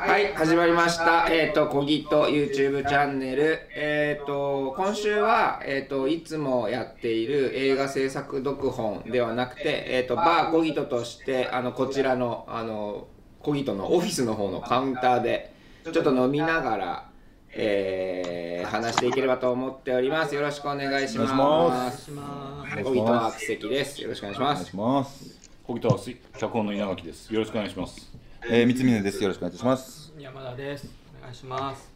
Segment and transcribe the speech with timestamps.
[0.00, 1.26] はい、始まりました。
[1.28, 3.58] えっ、と、小木と YouTube チャンネル。
[3.74, 13.08] えっ、と、今週は、えっ、と、いつもやっている映画制作読本ではなくて、えっ、と、バー小木ととして、あの、こちらの、あの、
[13.40, 15.52] 小木とのオフィスの方のカウンターで、
[15.92, 17.10] ちょっと飲みながら、
[17.50, 20.34] えー、話していければと思っております。
[20.36, 21.32] よろしくお願いします。
[21.32, 22.04] お願いす。
[22.04, 24.00] します小木とは奇跡です。
[24.00, 24.76] よろしくお願いしますお願いし。
[24.76, 25.38] ます。
[25.66, 25.98] 小木とは
[26.38, 27.34] 脚本の稲垣です。
[27.34, 28.27] よろしくお願いします。
[28.50, 29.22] えー、三峰です。
[29.22, 30.10] よろしくお願いします。
[30.18, 30.88] 山田です。
[31.20, 31.92] お願いします。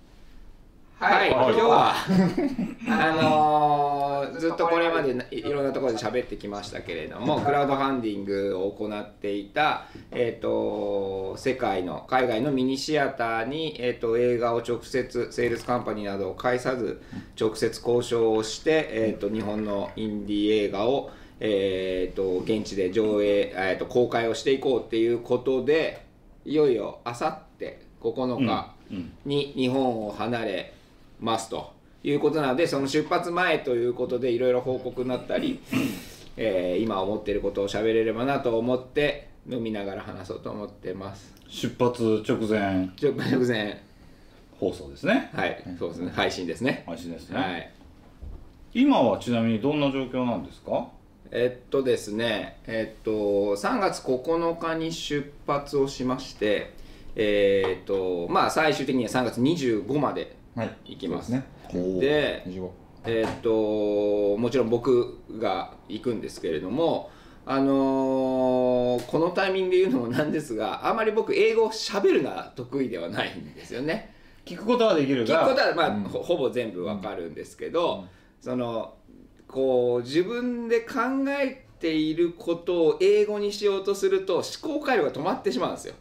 [0.98, 1.94] はい、はい今日は
[2.88, 17.02] あのーずっとこれまでいいろんなところで喋ってきましたけれどもクラウドファンディングを行っていた、えー、と世界の海外のミニシアターに、えー、と映画を直接セールスカンパニーなどを介さず
[17.40, 26.01] 直接交渉をして、えー、と日本のインディー映画を、えー、と現地で上映、えー、と公開をしていこうっていうことで
[26.44, 29.12] いよいよあさって9日、うん。
[29.24, 30.72] に日本を離れ
[31.20, 31.72] ますと
[32.02, 35.60] いうことなのでその出発前ということでいろいろ報告になったり、
[36.36, 43.12] えー今思っていることを喋れればなと思って飲みながら話そうと思ってます出発直前直
[43.46, 43.80] 前
[44.58, 45.30] 放送ですね。
[45.34, 47.38] はいそうですね配信ですね配信ですね。
[47.38, 47.70] はい
[48.74, 50.88] 今はちなみにどんな状況なんですか？
[51.32, 53.10] えっとですねえっと
[53.56, 56.74] 3月9日に出発をしまして
[57.16, 60.76] えっとまあ最終的には3月25まではい。
[60.84, 62.52] 行きますそうですね。
[62.54, 62.60] で。
[63.04, 67.10] えーっともちろん僕が行くんですけれども、
[67.46, 74.14] あのーこのタイミングで言うのもなんですがあまり僕英語を喋るのは得意ではないんですよね。
[74.44, 78.04] 聞くことはできるが、聞くことは、まあうんほほぼ全部わかるんですけど、
[78.40, 78.94] その
[79.52, 80.94] こう自分で考
[81.28, 84.44] えていることを英語にしようとすると思
[84.78, 85.94] 考回路が止まってしまうんですよ。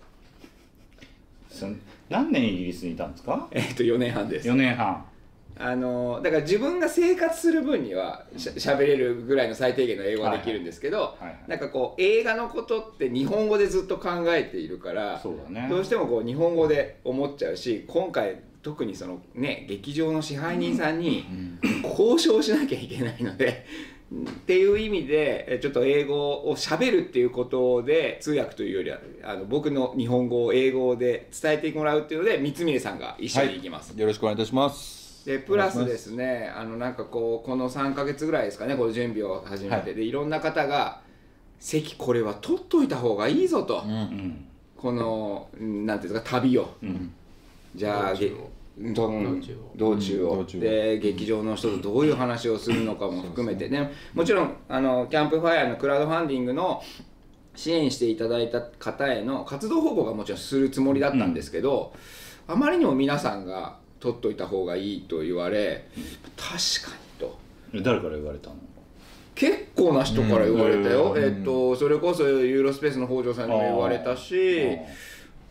[2.10, 3.48] 何年イギリスにいたんですか？
[3.52, 4.48] えーっと4年半です。
[4.48, 5.06] 4年半。
[5.60, 15.68] あのだから自分が生活する分にはしゃ喋れるぐらいの最低限の英語はできるんですけど、はいはいなんかこう映画のことって日本語でずっと考えているからそうだね。
[15.70, 21.26] どうしてもこう日本語で思っちゃうし今回特にそのね劇場の支配人さんに
[21.84, 23.66] 交渉しなきゃいけないので。
[24.14, 26.16] っていう意味でえちょっと英語
[26.50, 35.26] を喋るっていうことで通訳というよりはあの僕の日本語を英語で伝えてもらうっていうので三峰さんが一緒に行きます、よろしくお願いいたします。
[35.26, 41.02] でプラスですねあのなんかこうこの3か月ぐらいですかねこの準備を始めて、はいでいろんな方が
[41.60, 43.92] 「席これは取っといた方がいいぞ」と、うん。
[43.92, 44.46] うん。
[44.76, 47.14] このうんなんていうんですか旅を、うん。
[47.76, 49.10] じゃあ道
[49.40, 50.46] 中道中を。
[50.60, 53.92] で劇場の人とどういう話をするのかも含めてね。
[54.14, 56.82] もちろんあのキャンプファイヤーのクラウドファンディングの
[57.56, 61.94] 支援していただいた方への活動報告はもちろんするつもりだったんですけど、
[62.48, 65.86] あまりにも皆さんが取っといた方がいいと言われ
[66.38, 67.38] 確かにと。
[67.84, 68.56] 誰から言われたの？
[69.36, 71.24] 結構な人から言われたよ、うん。
[71.24, 74.78] えっとそれこそユーロスペースの北条さんにも言われたし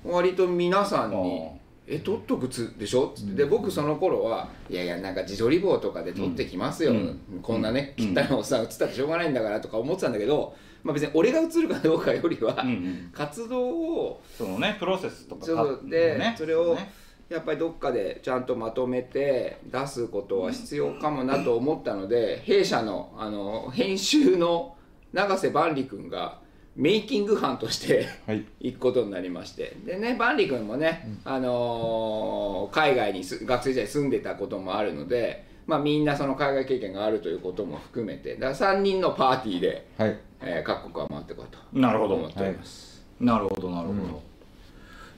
[0.05, 1.51] 割と皆さんにあー
[1.91, 3.35] 「え取っとくつでしょ?」っつって。
[3.35, 7.21] で僕その頃はいやいやなんか自撮り棒とかで撮ってきますよ、うん。
[7.43, 8.17] こんなねうん。
[8.19, 12.65] 汚いおっさん映ったってしょうがないんだからとか思ってたんだけど、まあ、別に俺が映るかどうかよりは。
[13.13, 16.35] 活動をそのね、プロセスとかそで、ね。
[16.39, 16.93] それをね
[17.29, 24.77] やっぱりどっかでちゃんとまとめて出すことは必要かもなと思ったので弊社のあの編集の
[25.13, 26.41] 永瀬万里君が
[26.81, 28.45] メイキング班としてはい。
[28.61, 40.19] 行くことになりましてでね万里君もね、あのー海外にす学生時代住んでたこともあるので、まあ、みんなその海外経験があるということも含めてだから3人のパーティーで、はい。
[40.43, 43.05] えー各国は回ってこうとなるほど思っております。
[43.21, 44.23] なるほど、なるほど。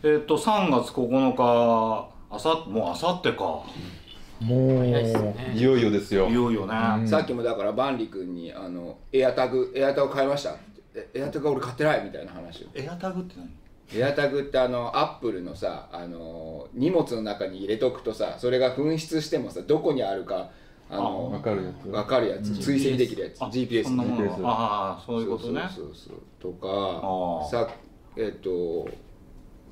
[0.02, 3.44] えっと、3月9日、あさ、もうあさってか。
[3.44, 3.64] も
[4.40, 6.26] う、早いねいよいよですよ。
[6.26, 6.74] いよいよね。
[6.98, 10.56] うんさっきもだから万里君にあのエアタグエアタグ買いました
[11.14, 13.48] エアタグ俺買ってないみたいな話をエアタグって何？
[13.94, 20.50] エアタグってあのアップルのさあの荷物の中に入れとくとさそれが紛失してもさどこにあるか
[20.90, 21.88] あのわかるやつ。
[21.88, 23.40] わかるやつ、追跡できるやつ。
[23.40, 24.04] あ GPS の。
[24.46, 25.62] ああ、そういうことね。
[25.74, 27.66] そうそうそうとかさ
[28.16, 28.86] えっ、と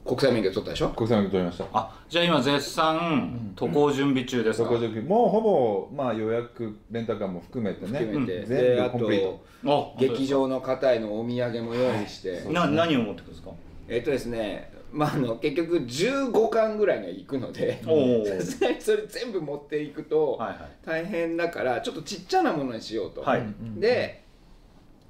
[0.04, 0.88] 国際免許取ったでしょ？
[0.90, 1.64] 国際免許取りました。
[1.72, 7.98] あ、じゃあ今絶賛渡航準備中ですか、そこでもうほぼ、まあ予約、レンタカーも含めてね。
[7.98, 8.48] 含めて、うん。
[8.48, 9.96] で全あ部コンプリート。
[9.98, 13.50] 劇場の方へのお土産も用意して、な何を持ってくるんですか？
[13.88, 17.82] えっとですね、まあ、あの結局15巻ぐらいには行くので。
[17.86, 20.40] おおさすがにそれ全部持っていくと
[20.84, 23.42] 大変だからちょっとちっちゃなものにしようと、はい。
[23.76, 24.19] で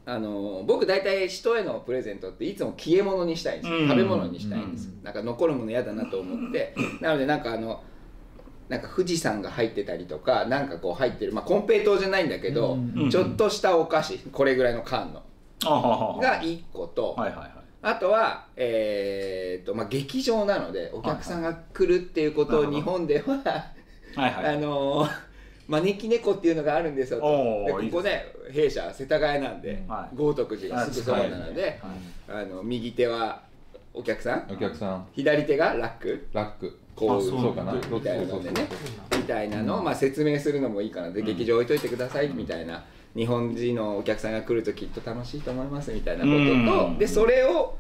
[0.06, 3.88] あの僕大体人へのプレゼントっていつも消え物にしたいんですよ、うん。
[3.88, 6.75] 食べ物にしたいんです、なんか残るもの嫌だなと思って。
[7.00, 7.82] なのでなんかあの
[8.69, 12.76] なんか富士山が入ってたりとかなんかこう入ってるまあコンペイトーじゃないんだけど、う
[13.06, 13.11] ん。
[13.11, 15.23] ちょっとしたお菓子これぐらいの缶の。
[15.62, 17.50] が1個と、はいはいはい。
[17.82, 23.43] あとは、えーとまあ、劇場なのでお客さんが来るっていうことを日本では、
[24.17, 24.56] はいはい。
[24.56, 25.30] あのー
[25.70, 27.20] 招き猫っていうのがあるんですよ
[27.67, 30.17] でここね弊社世田谷なんで、はい。
[30.17, 31.81] 豪徳寺がすぐそばなので、
[32.28, 32.43] はい。
[32.43, 33.43] あの右手は
[33.94, 35.06] お客さんお客さん。
[35.12, 36.26] 左手がラック。
[36.32, 36.78] ラック。
[36.96, 38.67] こうそうかなみたいなのでね。
[39.17, 41.11] みたいなのを、まあ、説明するのもいいかな。
[41.11, 42.84] で、劇場置いといてくださいみたいな。
[43.16, 46.94] 日本人のお客さんが来るときっと楽しいと思いますみたいなことうん。
[46.94, 47.76] とでそれを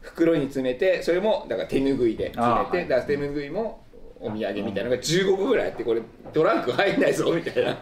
[0.00, 3.79] 袋に詰めてそれもだから手ぬぐいで詰めてだから手ぬぐいも
[4.20, 6.02] お土産みたいなのが15個ぐらいあってこれ
[6.32, 7.78] トランク入んないぞみたいな。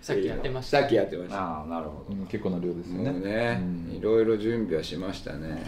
[0.00, 0.80] さっきやってました。
[0.80, 1.36] さっきやってました。
[1.40, 2.14] ああなるほど。
[2.16, 3.96] うん結構な量ですよもうねねうん。
[3.96, 5.62] いろいろ準備はしましたね。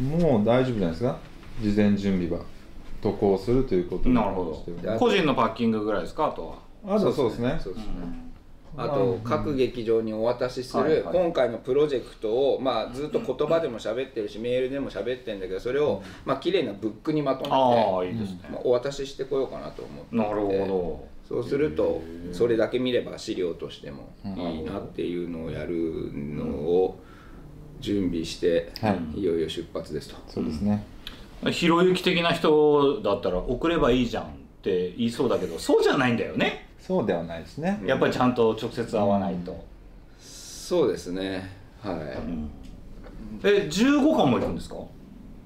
[0.00, 1.18] もう大丈夫じゃないですか？
[1.60, 2.44] 事前準備は
[3.02, 4.44] 渡航するということになるほ
[4.84, 4.88] ど。
[4.90, 6.96] は個人のパッキングぐらいですかあとは。
[6.96, 7.58] あとそうですね。
[7.62, 7.92] そうですね。
[8.02, 8.29] うん
[8.82, 17.48] あと各劇場にお渡しする今回のプロジェクトをまあずっと言葉でも喋ってるしメールでも喋ってるんだけどそれをまあ綺麗なブックにまとめ
[18.12, 18.26] て
[18.64, 20.16] お渡ししてこようかなと思って。
[20.16, 26.98] なるほそうするとそれだけ見れば資料としてもいいなっていうのをやるのを
[27.78, 29.20] 準備してはい。
[29.20, 30.16] いよいよ出発ですと。
[30.26, 30.84] そうですね。
[31.42, 34.28] どひろゆき的な人だったら送ればいいじゃんっ
[34.62, 37.80] て言いそうだけどそうじゃないんだよねそうではないですね。
[37.84, 39.64] やっぱりちゃんと直接会わないと、
[40.18, 41.48] そうですね。
[41.82, 41.96] はい。
[43.44, 44.76] え15巻も行くんですか？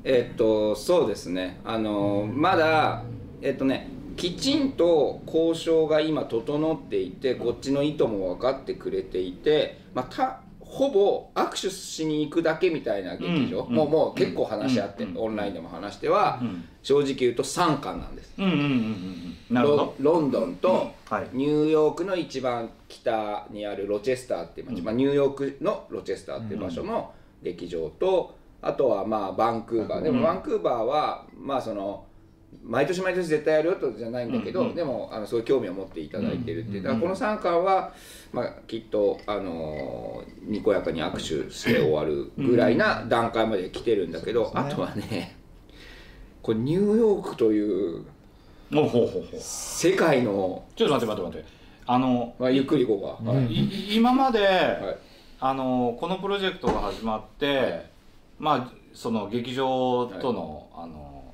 [0.05, 1.61] えっとそうですね。
[1.65, 3.03] あのまだ
[3.43, 13.75] えっとねきちんと交渉が今整っていてこっちの意図も分かってくれていて、まあ、たほぼ握手しに行くだけみたいな劇場、うん。
[13.75, 15.19] もうもう結構話し合って、うん。
[15.19, 18.35] オンラインでも話しては、うん正直言うと3巻なんです。
[18.39, 18.69] うんうんうんうん。
[18.69, 19.95] うんなるほど。
[20.01, 21.29] ロロンドンとはい。
[21.33, 24.85] ニューヨークの一番北にあるロチェスターっていう街、うん。
[24.85, 30.03] まあ、ニューヨークのロチェスターっていう場所の劇場とあとはまあバンクーバー。
[30.03, 30.17] でうん。
[30.17, 32.05] もバンクーバーはまあその
[32.63, 34.69] 毎年毎年絶対やるよとじゃないんだけど、うん。
[34.69, 34.75] うん。
[34.75, 36.83] でもあのそういう興味を持っていただいてるっていう、うん。
[36.83, 37.93] だからこの3巻は、
[38.33, 44.73] まあ、きっと、あのーにこやかに握手して終わるぐらいな段階まで来てるんだけど、そうですね。
[44.73, 45.44] あとはね
[46.45, 48.05] これニューヨークという
[48.75, 49.41] おほうほうほう。
[49.41, 51.49] 世界の、ちょっと待って待って待って。
[51.87, 53.31] あの、まあ、ゆっくりいこうか。
[53.31, 53.47] はい。
[53.53, 54.47] い今まで、は
[54.93, 54.97] い。
[55.41, 57.91] あのこのプロジェクトが始まって、はい
[58.39, 61.25] まあその劇場との、あの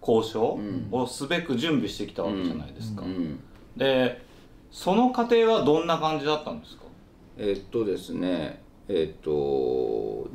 [0.00, 0.88] 交渉うん。
[0.92, 3.40] をすべく準備してきたわけじゃないですか、うん
[3.76, 4.22] で
[4.70, 6.84] その過程はどんな感じだったんですか？
[7.36, 10.28] えっとですねえっと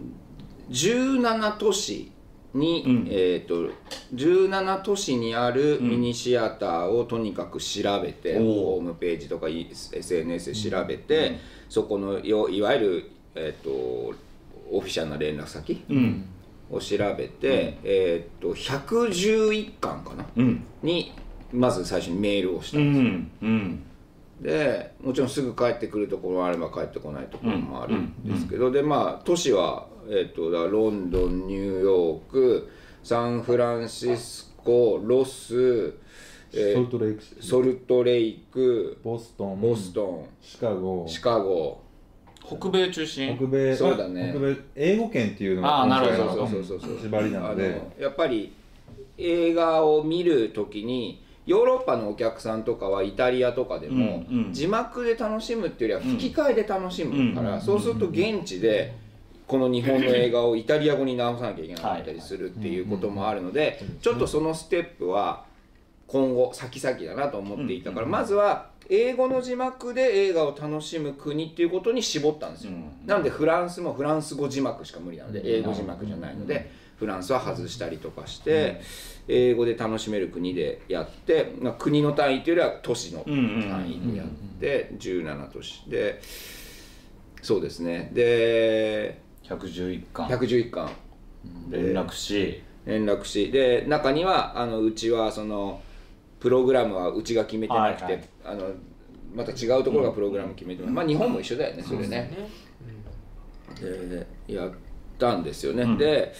[0.69, 2.11] 17都市
[2.55, 3.07] に、うん。
[3.09, 3.69] えっと
[4.15, 8.43] 17都市にあるミニシアターをとにかく調べて、おー。
[8.43, 11.37] ホームページとかい SNS で調べて、
[11.69, 13.69] そこのよいわゆる、えっと
[14.71, 16.25] オフィシャルな連絡先うん。
[16.71, 20.25] を調べて、えっと111巻かな？
[20.35, 20.63] うん。
[20.81, 21.13] に
[21.53, 23.47] まず最初にメールをしたうんですん。
[23.47, 23.83] うん。
[24.41, 32.69] でもちろんすぐ帰ってくるところもあれば帰ってこないところもあるんうんですけど、でまあ都市は、えっとだからロンドンニューヨーク
[33.03, 35.93] サンフランシスコロス、
[36.53, 41.81] えーソルトレイクソルトレイクボストンボストシカゴンシカゴ。
[42.47, 43.35] 北米中心？
[43.35, 44.29] 北米そうだね。
[44.31, 46.47] 北米英語圏っていうのあーなるほど。
[46.47, 48.53] そうそうそうそう縛りなのであのやっぱり
[49.17, 57.61] 映画を見るときにヨーロッパのお客さんとかはイタリアとかでも、字幕で楽しむっていうよりは吹き替えで楽しむから、うん。
[57.61, 58.95] そうすると現地で
[59.47, 65.45] この日本の映画をイタリア語に直さなきゃいけなかったりするっていうこともあるのでちょっとそのステップは
[66.07, 72.73] 今後先々だなと思っていたから、まずは英語の字幕で映画を楽しむ国っていうことに絞ったんですよ、
[73.05, 78.81] なのでフランスもフランス語字幕しか無理なので英語字幕じゃないのでフランスは外したりとかして
[79.27, 84.27] 英語で楽しめる国でやって国の単位というよりは都市の単位でやっ
[84.59, 86.21] て17都市で
[87.41, 90.27] そうですねで111巻。
[90.27, 90.89] 111巻。
[91.69, 92.61] 連絡し。
[92.85, 93.51] 連絡し。
[93.51, 95.81] で中にはあのうちはその
[96.39, 98.23] プログラムはうちが決めてなくて、はいはい。
[98.45, 98.71] あの
[99.33, 102.31] また違うところがプログラム決めてます、まあ日本も一緒だよねそれね。
[104.47, 104.71] でやっ
[105.19, 105.97] たんですよね、うん。
[105.97, 106.33] で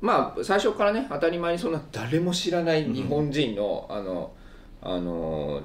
[0.00, 4.32] まあ最初からね当たり前にそんな誰も知らない日本人の、あの
[4.80, 5.62] あの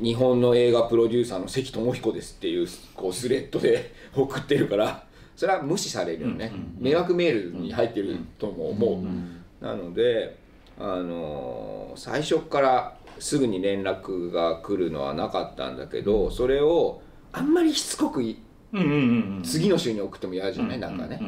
[0.00, 5.04] 日本の映画プロデューサーの関智彦ですっていうこうスレッドで 送ってるから
[5.36, 10.36] それは無視されるよね、迷惑メールに入ってるとも思う、なので
[10.78, 17.00] あのー最初からすぐに連絡が来るのはなかったんだけどそれを
[17.32, 18.38] あんまりしつこくい
[18.72, 19.42] うんうんうんうん。
[19.44, 21.20] 次の週に送っても嫌じゃない、なんかね、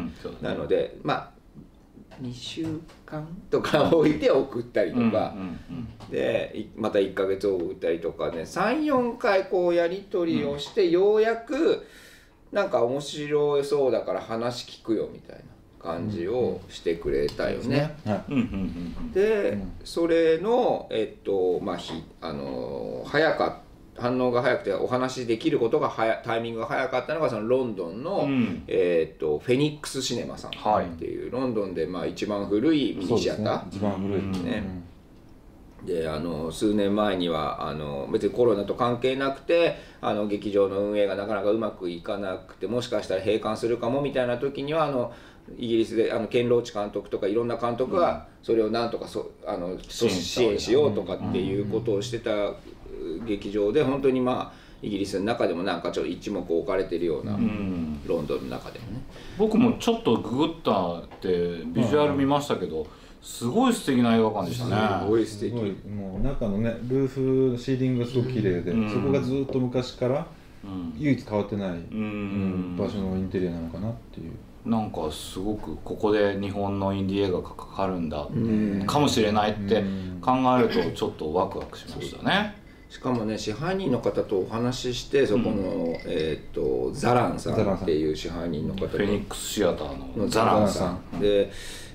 [0.42, 1.30] なのでまあ
[2.20, 2.66] 2週
[3.04, 5.34] 間とか置いて送ったりとか、
[6.10, 8.40] でいまた1ヶ月を送ったりとかね。
[8.40, 11.86] 34回こうやり取りをして、ようやく
[12.52, 15.44] なんか面白そうだから話聞くよみたいな
[15.82, 17.96] 感じをしてくれたよね。
[18.04, 18.32] はい。
[18.32, 18.44] うんうんう
[19.08, 19.72] んで、うん。
[19.84, 23.60] それのえっとまあひあのー早か
[23.98, 28.62] 反応が早くてお話しできることが早タイミングが早かったのがそのロンドンの、うん。
[28.68, 30.54] えっとフェニックスシネマさんっ
[30.98, 34.22] ていう、ロンドンでまあ一番古いミニシアター、一番古い。
[34.44, 34.84] ね
[35.84, 45.12] であの数年前にはあの別にコロナと関係なくてあの劇場の運営がなかなかうまくいかなくてもしかしたら閉館するかもみたいな時にはあの
[45.58, 50.06] イギリスであのケンローチ監督とかいろんな監督がそれをなんとかそあの支
[50.42, 52.30] 援しようとかっていうことをしてた
[53.26, 58.00] 劇場で本当にまあイギリスの中でもなんかちょっと一目置かれてるようなうん。
[58.06, 59.02] ロンドンの中でもね。
[59.38, 62.86] 僕もちょっとググったってビジュアル見ましたけど
[63.26, 65.00] すごい素敵な映画館でしたね。
[65.02, 65.52] すごい素敵。
[65.88, 68.88] もう中のねルーフシーリングがすごく綺麗で、うん。
[68.88, 70.24] そこがずっと昔から
[70.64, 70.94] うん。
[70.96, 74.32] 唯一変わってない、ううんん場所のインテリアなのかなっていう。
[74.64, 78.84] なんかすごくここで日本のインディ映画がかかるんだうん。
[78.86, 80.20] かもしれないってうん。
[80.20, 82.54] 考えるとちょっとワクワクしましたね。
[82.88, 91.20] しかもね支配人の方とお話ししてそこの、えー、とザランさんっていう支配人の方フェニックスシアターののザランさん。
[91.20, 91.50] で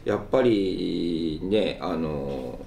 [0.05, 2.59] やっぱりねあの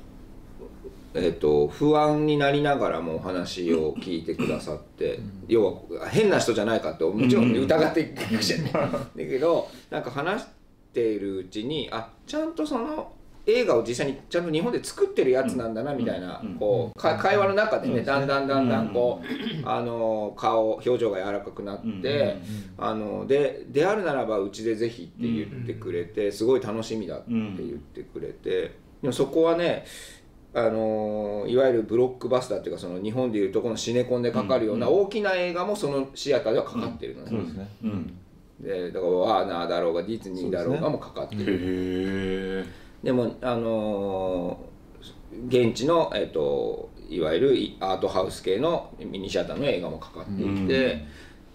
[1.16, 10.48] えー、と不安になりながらもお話を聞いてくださって、要は変な人じゃないかってもちろん疑っていくじゃない、だけどなんか話し
[10.92, 13.12] ているうちにあちゃんとその
[13.46, 22.38] 映画を実際にちゃんと日本で作ってるやつなんだなみたいな、うんこうか会話の中でね、うんだんだんだんだんこう、あの顔表情が柔らかくなって、
[22.78, 28.72] うんあのでであるならばうちでぜひって言ってくれて、すごい楽しみだって言ってくれて、
[29.02, 29.84] でもそこはね
[30.54, 38.18] あのいわゆるブロックバスターっていうかその日本でいうとこのシネコンでかかるような大きな映画もそのシアターではかかってるのね、そうですね、うん。
[38.60, 44.74] でだからワーナーだろうがディズニーだろうがもかかってへる、えでもあのー
[45.48, 51.04] 現地の、えっといわゆるアートハウス系のミニシアターの映画もかかっていて、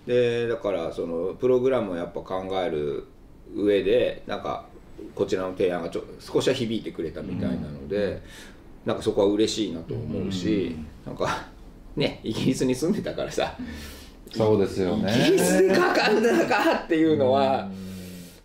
[0.06, 3.06] でだからそのプログラムをやっぱ考える
[3.56, 4.66] 上でなんか
[5.16, 8.22] こちらの提案がちょ少しは響いてくれたみたいなので、
[8.86, 10.76] なんかそこは嬉しいなと思うし、
[11.06, 11.48] なんか
[11.96, 13.56] ねイギリスに住んでたからさ、
[14.30, 15.10] そうですよね。
[15.18, 17.72] イギリスでかかんだかっていうのは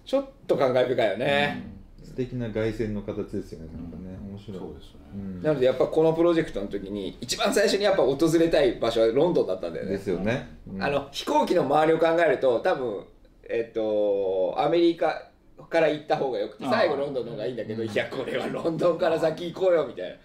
[0.07, 1.74] ちょっと感慨深いよね。
[2.15, 4.17] 素敵な凱旋の形ですよねなんかね。
[4.31, 4.59] 面白い。
[4.59, 5.01] そうですね。
[5.15, 5.43] うん。
[5.43, 9.93] なのでやっぱこのプロジェクトの時に一番最初にやっぱ訪れたい場所はロンドンだったんだよね。
[9.93, 10.83] ですよね、うん。
[10.83, 13.05] あの飛行機の周りを考えると多分
[13.49, 15.29] えっとアメリカ
[15.69, 20.17] から行った方がよくて最後ロンドンの方がいいんだけどいやこれはロンドンから先行こうよみたいな。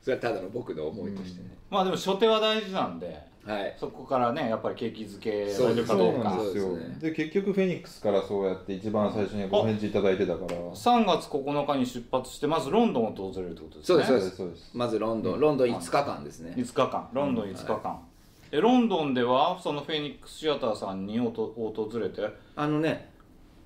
[0.00, 3.76] それはただの僕の思いとしてね、まあでも初手は大事なんではい。
[3.78, 6.36] そこからねやっぱり景気づけらそうですれるかどうか。
[6.44, 6.96] ですよですね。
[7.00, 10.48] で結局フェニックスからそうやって一番最初にご返事いただいてたから。
[10.48, 14.20] 3月9日に出発してまずロンドンを訪れるってことですねそうです。
[14.20, 14.70] そうですそうです。
[14.74, 16.54] まずロンドンロンドン5日間ですね。
[16.56, 17.08] 5日間。
[17.12, 18.00] ロンドン5日間、
[18.52, 22.22] えロンドンではそのフェニックスシアターさんにおと訪れて。
[22.56, 23.10] あのね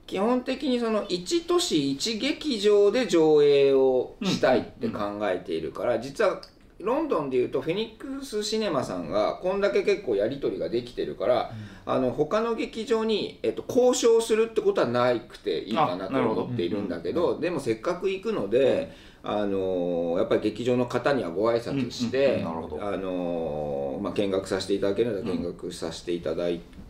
[0.07, 6.43] 基本的にその1都市1劇場で上映をしたいって考えているから、実は
[6.85, 11.53] ロンドンでいうとフェニックスシネマさんがこんだけ結構やり取りができてるから、
[11.87, 22.49] あの他の劇場に、えっと、交渉するってことはなくていいかなと思っているんだけどでもせっかく行くので、あのやっぱり劇場の方にはご挨拶して、あ
[22.97, 26.45] のまあ、見学させていただけるなら見学させていただ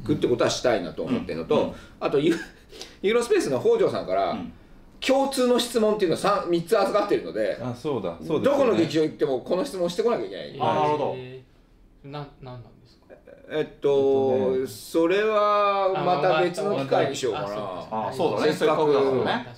[0.04, 1.72] くってことはしたいなと思ってるのと、うん。
[2.00, 2.34] あとユ
[3.02, 4.52] ユーロスペースの北条さんから、うん
[5.06, 8.44] 共通の質問っていうのを 3, 3つ預かってるのであそうだそうですよね。
[8.44, 10.56] どこの劇場行ってもこの質問してこなきゃいけない。
[10.60, 11.14] あなるほど。
[11.16, 13.14] えーななんなんですか？
[13.14, 18.08] えっと、えっとねそれはまた別の機会にしようかな。
[18.08, 18.52] あそうだね。
[18.52, 19.54] せっかくだからね。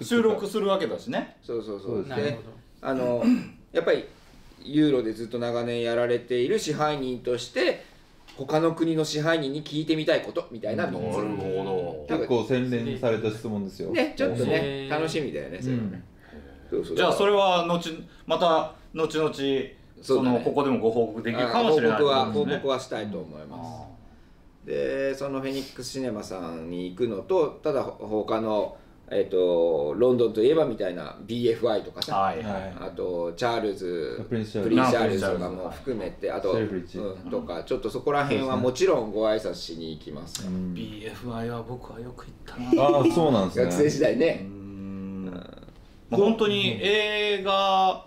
[0.00, 1.36] 収録するわけだしね。
[1.42, 2.04] そうそうそう。
[2.04, 2.38] で
[2.80, 3.24] あの
[3.72, 4.04] やっぱり
[4.62, 7.84] ユーロでずっと長年やられている支配人として
[8.36, 11.14] 他の国の支配人に聞いてみたいことみたいな3つ。
[11.36, 13.90] ほ結構洗練された質問ですよ。
[13.90, 14.90] ね、ちょっとへねー。
[14.90, 15.58] 楽しみだよね。
[15.60, 16.04] それはね。
[16.70, 16.96] そうそう。
[16.96, 17.90] じゃあそれは後
[18.26, 19.32] また後々
[20.02, 23.86] そのここでもご報告できるかもしれないあ報告は報告はしたいと思います、あ
[24.66, 28.76] でそのフェニックスシネマさんに行くのとただ他の、
[29.10, 32.14] えっとロンドンといえばみたいな BFI とかさ。
[32.14, 32.44] ーはいはい。
[32.44, 34.70] はいあとチャールズプリンスチャールズ。
[34.70, 40.74] プリンスチャールズとかも含めてあと、うん、とかちょっとそこら辺はもちろんご挨拶しに行きます、うん。
[40.74, 42.82] BFI は僕はよく行ったな。
[42.82, 43.64] ああそうなんですね。
[43.66, 45.26] 学生時代うね、ん。
[45.26, 45.32] ま
[46.12, 48.06] あ本当に映画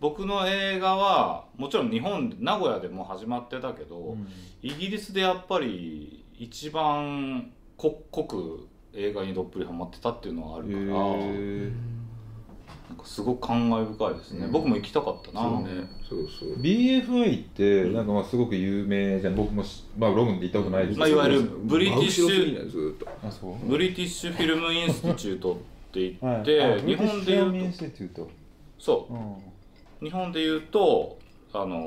[0.00, 4.16] 僕の映画はもちろん日本名古屋でも始まってたけど、
[4.62, 11.72] イギリスでやっぱり一番こ濃く映画にどっぷりハマってたっていうのはあるから、ー。
[12.90, 14.52] なんかすごく感慨深いですね、うん。
[14.52, 15.88] 僕も行きたかったな、そうね。
[16.08, 16.60] そうそう。
[16.60, 19.36] BFI ってなんかまあすごく有名じゃん。
[19.36, 23.06] 僕もしまあロンドンで行ったことないですまあ、いわゆる Britishずーっと。
[23.24, 23.68] あそう？
[23.68, 25.56] British Film Institute っ
[25.92, 26.42] て言はい。
[26.42, 28.28] って、あ日本で言うと
[28.78, 29.14] そう。
[29.14, 29.16] う
[30.06, 30.08] ん。
[30.08, 31.16] 日本で言うと
[31.52, 31.86] あの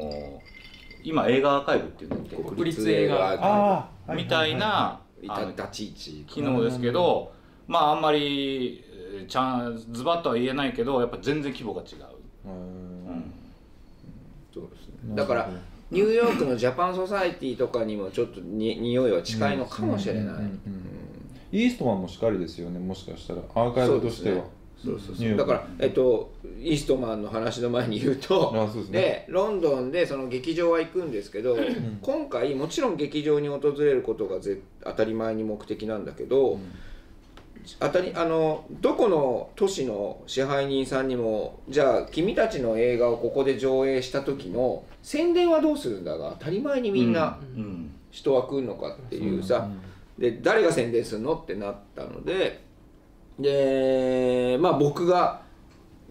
[1.04, 2.38] 今映画アーカイブっていうんだっけ？
[2.38, 6.26] 国立映画ああみたいな立ち位置。
[6.28, 7.32] 機能ですけど
[7.68, 8.84] まああんまり
[9.16, 13.34] えーちゃんズバッとは言えないけどやっぱ全然規模が違う、うん。
[14.54, 15.16] そうですね。
[15.16, 15.50] だから
[15.92, 20.60] ニューヨークのジャパンソサイティとかにもちょっとに匂いは近いのかもしれない、うんうんうんうん。
[21.52, 23.42] イーストマンもしかりですよねもしかしたら。
[23.42, 24.44] アーカイブとしては
[24.84, 25.38] そうそうそう。
[25.38, 28.92] だから、えっと、イーストマンの話の前に言うと ですね。
[28.92, 31.58] でロンドンでその劇場は行くんですけど、
[32.02, 36.60] 今回もちろん劇場に訪れることがぜ当たり前に目的なんだけど、
[37.80, 47.90] 当たりあのどこの都市の支配人さんにもじゃあ君たちの映画をここで上映した時の宣伝はどうするんだが当たり前にみんなうん。
[48.12, 49.68] 人は来るのかっていうさ、
[50.20, 52.62] で誰が宣伝するのってなったので
[53.40, 55.42] でまあ僕が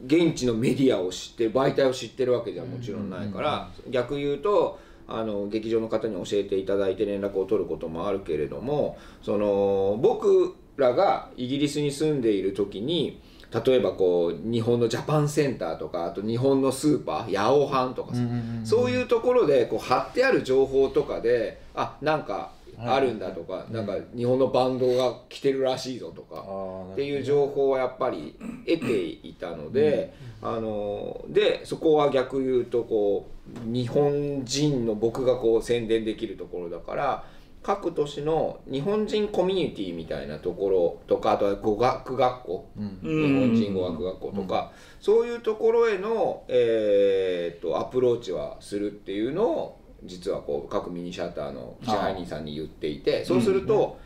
[0.04, 13.20] 現地のメディアを知って媒体を知ってるわけじゃもちろんないから、逆言うとあの劇場の方に教えていただいて連絡を取ることもあるけれどもその僕らがイギリスに住んでいる時に
[13.64, 18.22] 例えばこう日本のジャパンセンターとかあと日本のスーパー八百藩とかさ、
[18.64, 26.44] そういうところでこう貼ってある情報とかであなんかあるんだとか、なんか日本のバンドが来てるらしいぞとか、
[26.92, 33.28] っていう情報はやっぱり得ていたので、あのでそこは逆言うとこ
[33.64, 37.24] う日本人の僕がこう宣伝できるところだから
[37.62, 42.98] 各都市の日本人コミュニティみたいなところとかあとは語学学校うん。
[43.02, 53.98] 日本人語学学校とか、そういうところへの、えー、とアプローチはするっていうのを実はこう各ミニシャッターの支配人さんに言っていてそうすると、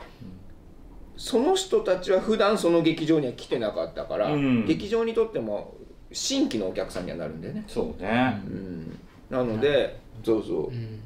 [1.17, 4.67] その人たちは普段その劇場には来てなかったから、うん。
[4.67, 5.75] 劇場にとっても
[6.13, 7.65] 新規のお客さんにはなるんだよね。
[7.67, 8.99] そうね、うん、
[9.31, 10.69] なので、そうそう。
[10.69, 11.01] うん。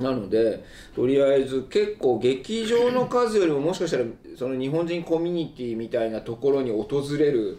[0.00, 0.64] なので
[0.96, 4.04] とりあえず結構劇場の数よりももしかしたら
[4.36, 7.58] その日本人コミュニティみたいなところに訪れる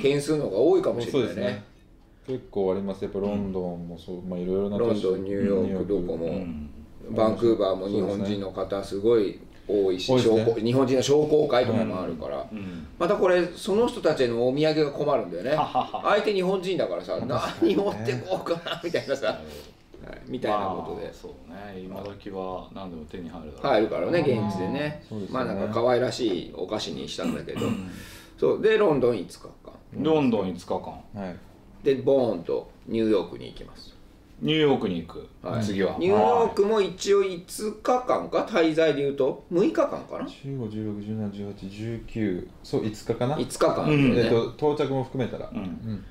[0.00, 1.64] 件数の方が多いかもしれないね
[2.30, 3.02] 結構あります。
[3.02, 6.70] やっぱロンドンもそうまあいろいろなロンドンニューヨークどこも、うん。
[7.10, 10.20] バンクーバーも日本人の方すごい多いしね。
[10.62, 12.86] 日本人の商工会とかもあるから、うん。
[12.98, 15.56] またこれその人たちへのお土産が困るんだよね。
[16.02, 17.18] 相手日本人だからさ
[17.60, 19.16] 何持ってこうかなみたいな。
[19.16, 19.36] さ、はい
[20.26, 21.06] みたいなことで。
[21.06, 21.80] まあそうね。
[21.82, 24.72] 今時は何でも手に入るだろう入るからね現地でね。
[24.72, 25.04] ね。
[25.30, 27.60] まあなんか可愛らしいお菓子にしたんだけど。
[28.38, 28.62] そう。
[28.62, 29.50] でロンドン5日間
[29.98, 31.36] ロンドン5日間はい
[31.82, 33.94] でボーンとニューヨークに行きます。
[34.40, 35.64] ニューヨークに行く、はい。
[35.64, 35.96] 次は。
[35.98, 45.50] ニューヨークも一応5日間か滞在でいうと？6日間かな？1516171819そう5日かな？5日間だようんね、えっと到着も含めたら。
[45.52, 45.58] うん。
[45.58, 46.04] うん。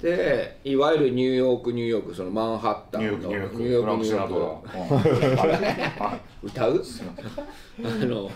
[0.00, 6.46] でいわゆるニューヨークニューヨークそのマンハッタンニュのーヨークニニューヨークニューヨーク。
[6.46, 6.84] 歌う
[7.82, 8.30] あの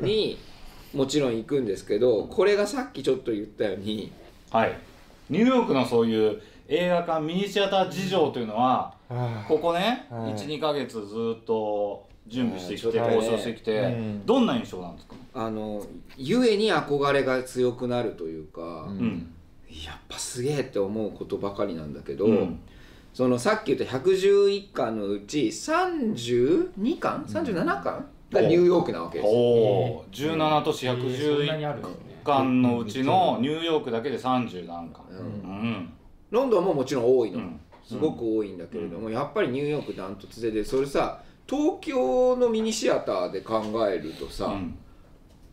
[0.00, 0.38] に
[0.94, 4.12] もちろん行くんですけどこれがさっきちょっと言ったように
[4.50, 4.78] はい
[5.30, 10.32] ニューヨークのそういう映画館ミニシアター事情というのはあここね、はい。
[10.34, 13.14] 12か月ずっと準備してきて、はい。
[13.16, 14.26] 交渉してきて、うん。
[14.26, 15.84] どんな印象なんですか、あの
[16.16, 18.98] ゆえに憧れが強くなるというか、うん。
[18.98, 19.30] うん
[19.84, 22.60] やっぱすげえって思うことばかりなんだけど、うん。
[23.12, 29.32] そのさっき言った111巻のうち32巻？37巻がニューヨークなわけですよ。
[29.32, 29.42] お
[29.98, 31.92] お17都市えーそん
[32.24, 35.04] なにあるん111ですね巻のうちのニューヨークだけで30何巻。
[35.10, 35.18] うん。
[35.18, 35.92] うん。
[36.30, 37.60] ロンドンももちろん多いの、うん。
[37.84, 44.78] すごく多いんだけれども、やっぱりニューヨークダントツででそれさ東京のミニシアターで考えるとさ、うん。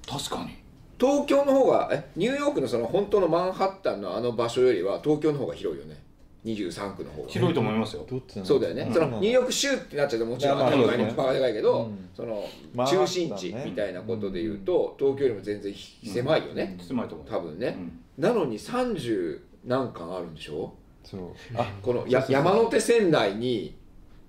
[0.08, 0.62] 確かに。
[1.00, 6.02] 東京の方がえニューヨークのその本当のマンハッタンのあの場所よりは東京の方が広いよね
[6.44, 7.24] 23区の方。
[7.24, 8.06] が広いと思いますよ。
[8.10, 8.94] どっちなのそうだよね、うん。
[8.94, 12.10] そのニューヨーク州ってなっちゃうともちろん当たり前いけど、うん。
[12.16, 15.74] そのまあ中心地みたいなことで言うと、東京よりも全然
[16.04, 17.78] 狭いよね、狭いと思う多分ね、
[18.18, 18.24] うん。
[18.24, 20.74] なのに30何巻あるんでしょ？
[21.04, 21.22] そう。
[21.56, 23.78] あこのや山手線内に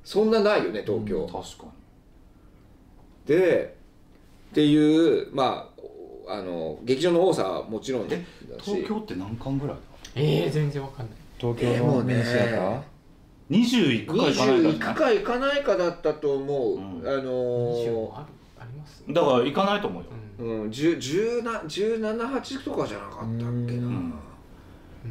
[0.05, 1.73] そんなないよね東京、確か
[3.27, 3.77] で
[4.51, 5.71] っていうま
[6.29, 8.27] ああの劇場の多さはもちろんだにし
[8.63, 9.83] 東京って何巻ぐらいだ？
[10.15, 12.83] えー、全然わかんない東京のミニシアター、
[13.51, 16.83] 20いくかいかない20か行くか行かないかだったと思う、うん。
[17.05, 18.27] あの20ーもある
[18.61, 20.09] ありますだから行かないと思うよ。
[20.39, 20.63] うん。
[20.63, 21.43] うん、10 17、
[21.99, 23.49] 17、8とかじゃなかったっけな。
[23.49, 24.15] うん。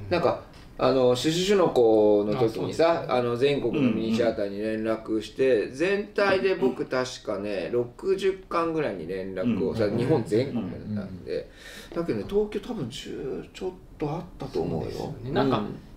[0.09, 0.41] なんか、
[0.77, 9.97] あの、シュシュシュの子の時にあさ、そうですあの、全国のミニシアターに連絡して、全体で僕確かね、60巻ぐらいに連絡をさ、うん。
[9.97, 11.25] 日本全国なん。
[11.25, 11.51] で、
[11.93, 14.89] だけどね、東京多分10ちょっとあったと思うよ。
[14.89, 15.31] そうですよね。
[15.31, 15.90] なんかう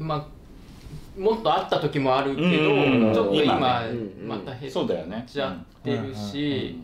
[0.00, 0.40] まあ
[1.20, 3.12] もっとあった時もあるけど、うん。
[3.14, 3.84] ちょっと今
[4.26, 5.24] また減っそうだよね。
[5.26, 6.78] ちゃってるし、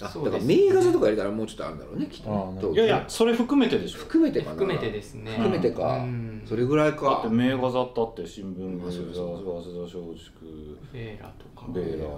[0.00, 2.72] あそうですだから名画座とか入れたらもうちょっとあるんだろうね、きっと。
[2.72, 3.98] いやいやそれ含めてでしょ。
[3.98, 4.52] 含めてかな。
[4.52, 5.30] 含めてですね。
[5.32, 5.96] 含めてか。
[5.96, 6.42] うん。
[6.46, 7.28] それぐらいだかって。
[7.28, 11.66] 名画座ったって新聞あそう早そう稲田松竹ベーラとか。
[11.72, 12.08] ベーラ。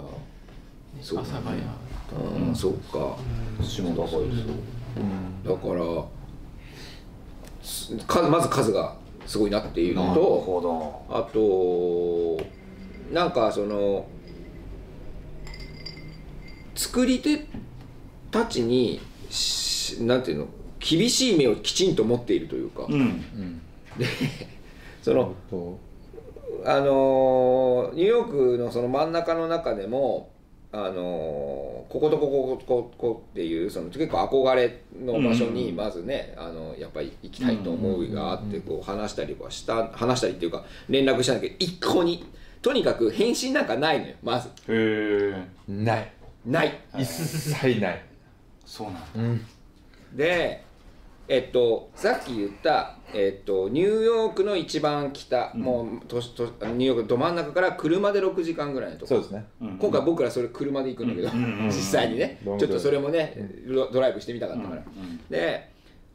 [1.01, 1.61] そう阿佐ヶ谷
[2.47, 3.15] うん、そうか。
[3.61, 4.13] 下田ボイス
[4.97, 5.43] うん。
[5.43, 5.55] だ
[8.05, 8.95] からまず数が
[9.29, 12.43] すごいなっていうのとほあと
[13.13, 14.07] なんかその
[16.73, 17.45] 作り手
[18.31, 20.47] たちにしなんていうの
[20.79, 23.01] 厳しい目をきちんと持っているというか、どうん。
[23.01, 23.61] うん
[25.03, 25.77] そのと
[26.65, 30.31] あのーニューヨークのその真ん中の中でも、
[30.71, 42.25] あのこことここここっていうその結構憧れの場所にまずね、あのやっぱり行きたいと思いがあってこう話したりはした話したりっていうか連絡したんだけど一向に
[42.61, 46.11] とにかく返信なんかないのよまずへえない
[46.45, 48.03] ない一切ない
[48.65, 49.45] そうなんだうん
[50.15, 50.63] で
[51.27, 55.61] えっとさっき言った、えっと、ニューヨークの一番北、うん。
[55.61, 59.07] もうととニューヨークのど真ん中から車で6時間ぐらいのとこ。
[59.07, 59.45] そうですね。
[59.61, 59.77] うん。
[59.77, 61.43] 今回僕らそれ車で行くんだけど、うん。
[61.43, 61.59] うん。
[61.61, 61.65] うん。
[61.67, 62.39] 実際にね。
[62.45, 62.59] うん。
[62.59, 63.35] ちょっとそれもね
[63.67, 64.83] ドドライブしてみたかったから、
[65.29, 65.71] で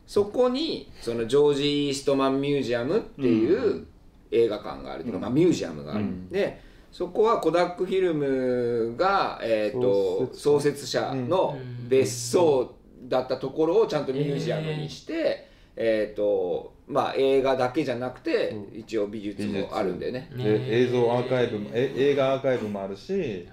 [0.07, 3.87] そこにそのジョージ・イーストマン・ミュージアムっていうう
[4.31, 5.23] 映画館があるというか、うん。
[5.23, 6.29] まあ、ミュージアムがある、うん。
[6.29, 11.89] でそこはコダックフィルムが、えー、と創創設者のうん。
[11.89, 12.75] 別荘
[13.09, 18.79] だったところをちゃんとミュージアムにして、えーとまあ、映画だけじゃなくてうん。
[18.81, 20.31] 一応美術もあるんでね。
[20.37, 23.49] で映像アーカイブもえ映画アーカイブもあるし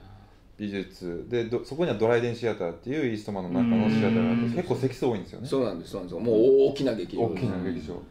[0.57, 1.25] 美術。
[1.29, 4.49] でどそこにはドライデンシアターっていうイーストマンの中のシアターがあっうん。
[4.51, 5.47] て結構席数多いんですよね。
[5.47, 6.15] そうなんですそうなんです。
[6.15, 6.35] よもう
[6.71, 7.23] 大きな劇場。
[7.23, 8.01] 大きな劇場。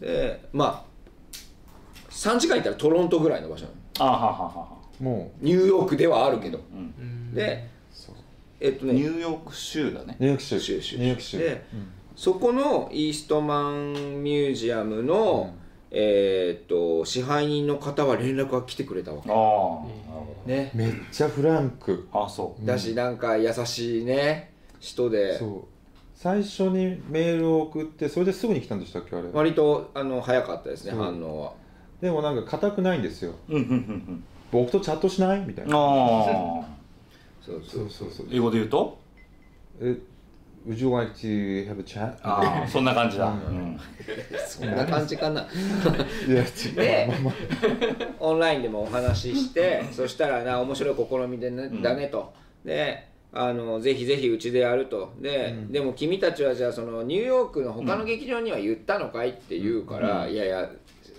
[0.00, 0.90] でまあ
[2.10, 3.76] 3時間行ったらトロントぐらいの場所なの。
[3.98, 4.68] あはははは。
[5.00, 6.60] もニューヨークではあるけど、
[7.34, 8.14] でうそう。
[8.60, 8.92] えっとね。
[8.92, 10.16] ニューヨーク州だね。
[10.20, 10.96] ニューヨーク州州州。
[10.96, 11.38] ニューヨーク州。
[11.38, 11.88] でうん
[12.20, 15.54] そこのイーストマンミュージアムの、
[15.90, 19.30] えーっと支配人の方は連絡が来てくれたわけ。
[19.30, 19.46] ああなる
[20.36, 20.70] ほね。
[20.74, 22.06] めっちゃフランク。
[22.12, 22.66] どあそう。
[22.66, 25.38] だしなんか優しいね人で。
[25.38, 25.64] そう。
[26.14, 29.30] 最初にメールを送ってそれですぐに来たんでしたっけあれ？
[29.32, 31.54] 割とあの早かったですね反応は。
[32.02, 33.32] でもなんか硬くないんですよ。
[33.48, 35.40] うんうんうん僕とチャットしない？
[35.46, 35.78] みたいうんな。
[35.78, 35.80] あ
[36.60, 36.64] あ
[37.40, 37.86] そうそそう。
[37.86, 38.26] うそうそう。
[38.30, 38.98] 英語で言うと？
[39.80, 39.96] え
[40.66, 42.14] Would you like to have a chat?
[42.22, 43.32] ああそんな感じだ。
[44.46, 45.40] そんな感じかな。
[46.28, 46.74] いや違う。
[46.74, 47.10] で
[48.18, 52.32] オンラインでもお話ししてそしたらな面白い試みで、ねんだねと。
[52.64, 55.14] であのぜひぜひうちでやると。
[55.20, 55.72] で、うん。
[55.72, 60.68] でも君たちはじゃあそのニューヨークの他の劇場には言ったのかいって言うから、いやいや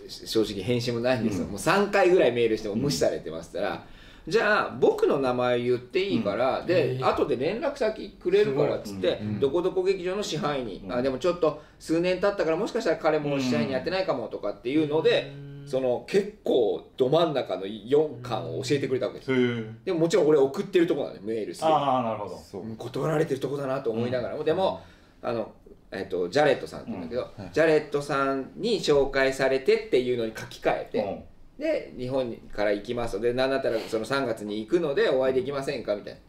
[0.07, 3.85] し正直返信もないんですよ、もう3回ぐらいメールしても無視されてますから、
[4.27, 9.27] じゃあ僕の名前言っていいから、で、えー後で連絡先くれるからっつって、すごい。
[9.27, 9.39] うん。
[9.39, 10.93] どこどこ劇場の支配人、うん。
[10.93, 15.33] あでもちょっと数年経ったからもしかしたら彼も支配人やってないかもとかっていうので、
[15.65, 22.75] その結構ど真ん中の4巻を教えてくれたわけです、へえでももちろん俺送ってるとこなのよメールすでにああなるほど。
[22.77, 24.35] 断られてるとこだなと思いながら。
[24.35, 24.81] も、でも
[25.21, 25.51] あの、
[25.91, 27.43] えっとジャレットさんって言うんだけど、うん。
[27.43, 27.53] はい。
[27.53, 31.23] ジャレットさんに紹介されてっていうのに書き換えて、うん
[31.61, 36.19] で日本から行きますので何だったらその3月に行くのでお会いできませんかみたいな。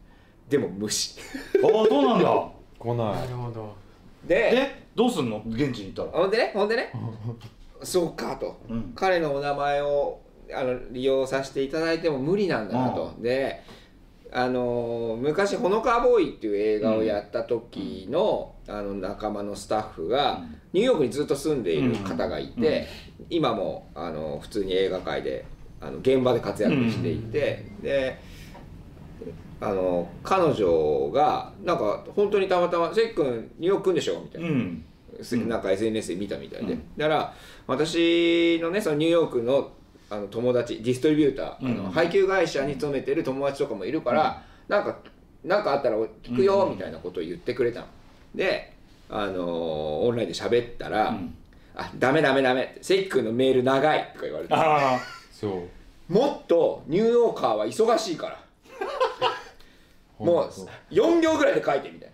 [0.47, 1.19] でも無視。
[1.63, 2.47] ああそうなんだ。
[2.77, 3.73] 来なないるほど。
[4.27, 5.41] ででどうすんの？
[5.47, 6.23] 現地に行ったら。
[6.23, 6.51] ほんでね？
[6.53, 6.91] ほんでね？
[7.81, 8.57] そうかと。
[8.69, 8.93] うん。
[8.95, 10.19] 彼のお名前を
[10.53, 13.63] あの利用させていただいても無理なんだなと、で
[14.31, 22.87] あのー昔「ほのかボーイ」っていう映画をやった時の、あの仲間のスタッフがニューヨークにずっと住んでいる方がいて、
[23.29, 25.45] 今もあの普通に映画界で
[25.81, 28.19] あの現場で活躍していて、で
[29.59, 34.49] あの彼女がなんか本当にたまたま「関君ニューヨーク来んでしょ?」みたいな。
[35.47, 36.83] なんか SNS で見たみたいで、うん。
[36.97, 37.33] だから
[37.67, 39.71] 私のねそのニューヨークの
[40.09, 41.77] あの友達ディストリビューター、あうん。
[41.77, 44.97] の配給会社に勤めてる友達とかもいるから、なんか
[45.43, 46.71] なんかあったら聞くようん。
[46.71, 47.85] みたいなことを言ってくれたの
[48.35, 48.73] で、
[49.09, 51.35] あのーオンラインで喋ったら「うん。
[51.75, 54.53] あダメダメダメ」って「関君のメール長い」とか言われて。
[54.53, 54.99] あ
[55.31, 55.61] そう
[56.13, 58.39] 「もっとニューヨーカーは忙しいから。
[60.19, 62.13] もうそう4行ぐらいで書いて」みたいな。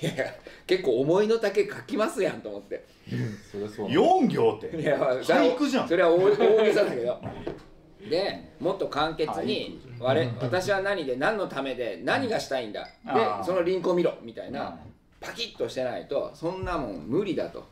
[0.00, 0.24] いや
[0.66, 2.84] 結構思いの丈書きますやんと思って。
[3.50, 4.76] それそうあ4行って？
[4.80, 5.88] いやまあそれは俳句じゃん。
[5.88, 7.20] それは大大げさだけど。
[8.08, 12.86] でもっと簡潔に我私は何で何のためで何がしたいんだ。
[13.06, 13.44] あでー。
[13.44, 14.78] そのリンクを見ろみたいな
[15.20, 17.66] パキッとしてないとそんなもん無理だと。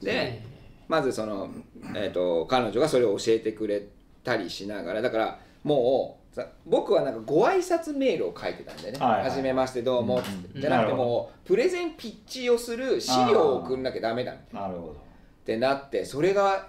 [0.00, 0.42] で
[0.88, 1.48] まずその、
[1.94, 3.86] えー、と彼女がそれを教えてくれ
[4.24, 10.60] たりしながらだからもうさ僕はなんかご挨拶メールを書いてたんでね「はいはいはじめましてどうも」つって。
[10.60, 14.32] じゃなくてもうプレゼンピッチをする資料を送んなきゃダメだ。
[14.32, 14.68] みたいな。
[14.68, 16.68] なるほどってなってそれが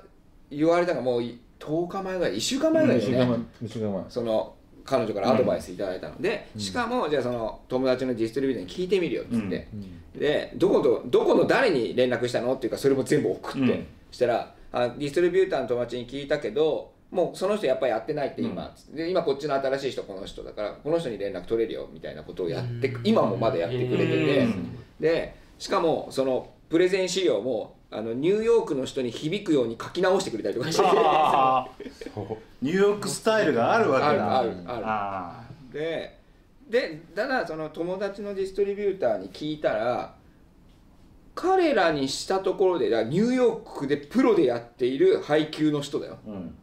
[0.50, 3.38] 言われたのがもうい10日前ぐらい1週間前ぐらい2週間でね、前
[3.70, 4.04] 2週間前。
[4.10, 4.53] その
[4.86, 9.68] 彼女からアドバイスいただいたので、しかもじゃあその友達のディストリビューターに聞いてみるよっつって、
[10.16, 13.88] でどことどこの誰に連絡したのっていうかそれも全部送って、うん。
[14.12, 24.78] したらあディストリビューターの友達に聞いたけどもうその人やっぱりやってないって今、で今こっちの新しい人この人だからこの人に連絡取れるよみたいなことをやってく今もまだやってくれてて、うん。
[25.00, 30.84] でしかもそのプレゼン資料もあのニューヨークの人に響くように書き直してくれたりとかして。
[32.62, 34.40] ニューヨークスタイルがあるわけだ。
[34.40, 36.20] あるあるで
[36.70, 40.16] でただその友達のディストリビューターに聞いたら
[41.36, 46.18] 彼らにしたところでニューヨークでプロでやっている配給の人だよ。
[46.26, 46.56] ーうん。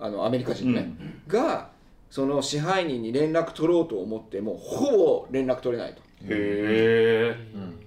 [0.00, 0.92] あのアメリカ人ね、
[1.28, 1.70] が
[2.10, 7.36] その支配人に連絡取ろうと思ってもほぼ連絡取れないとへえ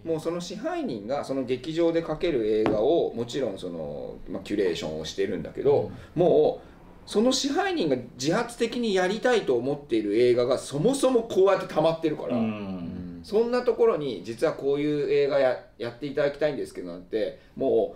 [0.03, 13.21] もうその支配人がその劇場で描ける映画をもちろんその、まあ、キュレーションをしてるんだけど、もうその支配人が自発的にやりたいと思っている映画がそもそもこうやって溜まってるから、うん。
[13.23, 17.95] そんなところに実はこういう映画ややっていただきたいんですけどなんても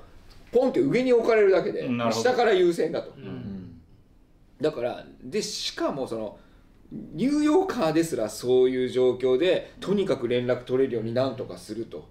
[0.52, 3.13] うポンって上に置かれるだけで下から優先だと。
[3.17, 3.80] うん。
[4.60, 6.38] だからでしかもその
[6.91, 12.10] ニューヨーカーですらそういう状況でとにかく連絡取れるようになんとかすると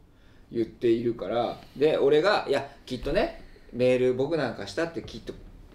[0.51, 5.35] 言っているからで俺が「いやきっとねメール僕なんかしたってきっと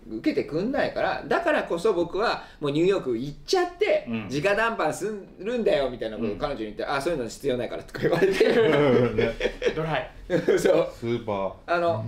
[0.10, 4.28] 受けてくんないからだからこそ僕はもうニューヨーク行っちゃってうん。
[4.28, 6.40] 直談判するんだよ」みたいなことをうん。
[6.40, 8.46] 彼女に言って「あそういうの必要ないから」とか言われて。
[9.76, 10.12] ドライ。
[10.58, 10.88] そう。
[10.92, 11.54] スーパー。
[11.68, 12.06] あの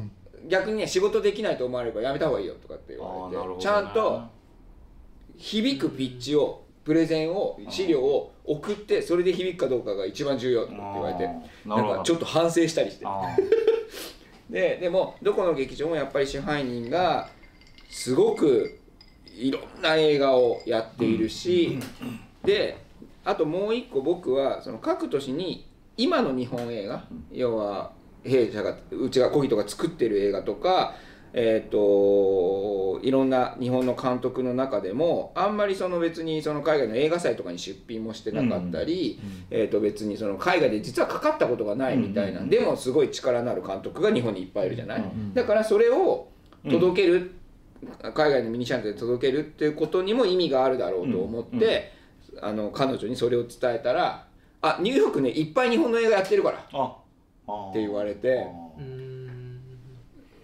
[0.48, 4.22] 逆にね仕事できないと思われればやめた方がいいよとかって言われてちゃんと
[5.38, 11.26] 響くピッチをプレゼンを資料を送ってそれで響くかどうかが一番重要とかって言われて
[11.66, 13.06] なんかちょっと反省したりして。
[13.06, 13.24] あ
[14.50, 17.28] ででもどこの劇場もやっぱり支配人が
[17.90, 18.80] すごく
[19.36, 21.78] いろんな映画をやっているし
[22.46, 22.78] で
[23.26, 27.92] あともう一個僕はその各都市に今の日本映画要は
[28.24, 30.96] 弊社がうちがコギとか作ってる映画とか
[31.34, 46.30] えー、といろんな日本の監督の中でもあんまりその別にその海外の映画祭とかに出品もしてなかったり、えー、と別にその海外で実はかかったことがないみたいな、うんでもすごい力のある監督が日本にいっぱいいるじゃない、うんだからそれを
[46.70, 47.36] 届ける、
[48.14, 51.92] 海外のミニシャンクで届けるっていうことにも意味があるだろうと思って、
[52.42, 54.28] あの彼女にそれを伝えたら
[54.62, 56.96] 「あニューヨークねいっぱい日本の映画やってるから」あ。
[57.48, 58.46] あって言われて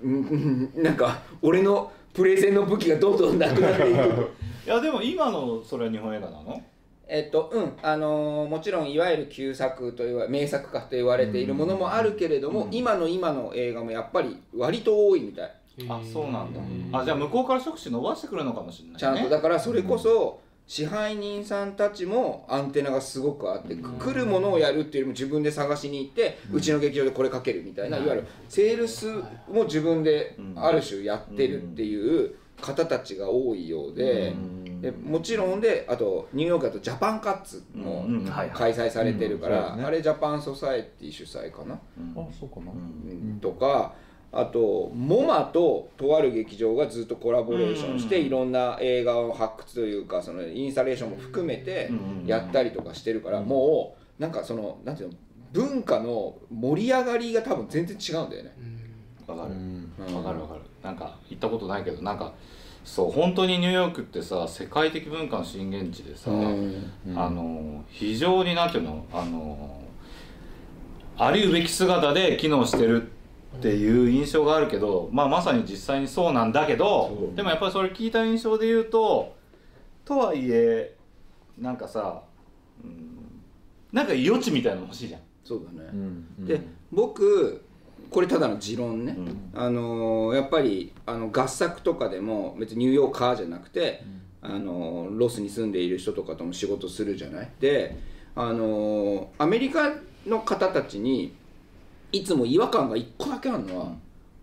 [0.04, 4.32] なんか俺のプレゼンの武器がどんどんなくなっていく。
[4.66, 6.62] いやでも今のそれは日本映画なの？
[7.08, 12.74] えっとうんあのーもちろんいわゆる旧作と言わ名作かと言われているものもあるけれども、うん。
[12.74, 15.52] 今の今の映画もやっぱり割と多いみたい。
[15.90, 16.60] あそうなんだ。
[16.60, 19.00] うんあじゃあ向こうから触手伸ばしてくるのかもしれないね。
[19.00, 24.00] ちゃんとだからそれこそ支配人さんたちもアンテナがすごくあって、うん。
[24.00, 28.08] 来るものをやるっていうよりも自分で探しに行って、うちの劇場でこれかけるみたいな、い。
[28.08, 29.08] わゆるセールス
[29.52, 34.82] も自分である種やってるっていう方たちが多いようで,、うん。
[34.82, 38.06] でもちろんであとニューヨークだとジャパンカッツも
[38.54, 42.24] 開催されてるから、あれジャパンソサエティ主催かな、うん。
[42.24, 43.40] あそうかな、うん。
[43.42, 43.94] とか
[44.36, 48.26] あとモマととある劇場がずっとコラボレーションして、うん。
[48.26, 55.16] いろんな映画を発掘というかそのインスタレーションも含めてうんやったりとかしてるから、もうなんかそのなんていうの
[55.52, 58.52] 文化の盛り上がりが多分全然違うんだよね。
[59.28, 60.16] わかる。
[60.16, 60.62] わかるわかる。
[60.82, 62.34] なんか行ったことないけどなんか
[62.84, 66.92] そう本当にニューヨークってさ世界的文化の震源地でさ、うん。
[67.16, 69.80] あの非常になんていうのあの
[71.18, 73.12] ありうべき姿で機能してる
[73.58, 79.36] っていう印象があるけど、まあ、まさに実際にそうなんだけどでもやっぱりそれ聞いた印象で言うと
[80.06, 80.96] とはいえ
[81.58, 82.24] なんかさ、
[82.84, 83.18] うん、
[83.92, 85.22] なんか余地みたいなの欲しいじゃん。
[85.44, 85.90] そうだね。
[85.94, 86.62] うんで
[86.92, 87.64] 僕
[88.10, 89.52] これただの持論ね、うん。
[89.56, 94.04] あのーやっぱりあの合作とかでも別にニューヨーカーじゃなくて、
[94.42, 97.50] あのーロスに住んでいる人とかとも仕事するじゃない。
[97.60, 97.98] で、
[98.36, 99.96] あのーアメリカ
[100.28, 101.34] の方たちに
[102.14, 103.92] いつも違和感が1個だけあるのは、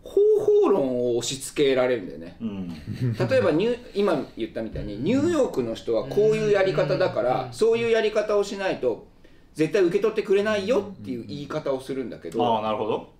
[0.03, 0.21] 方
[0.65, 2.37] 法論を押し付けられるんだよね。
[2.41, 2.69] うん。
[3.15, 9.07] 例えばニュ今言ったみたいにニューヨークの人はこういうやり方だからそういうやり方をしないと
[9.55, 13.13] 絶対受け取ってくれないよっていう言い方をするんだけど、ああなるほど。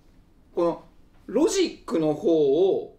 [0.55, 0.83] この
[1.27, 2.29] ロジックの方
[2.75, 2.97] を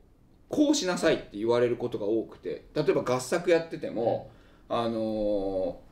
[0.48, 4.30] こうしなさいって言われることが多くて例えば合作やってても、
[4.68, 5.91] あのー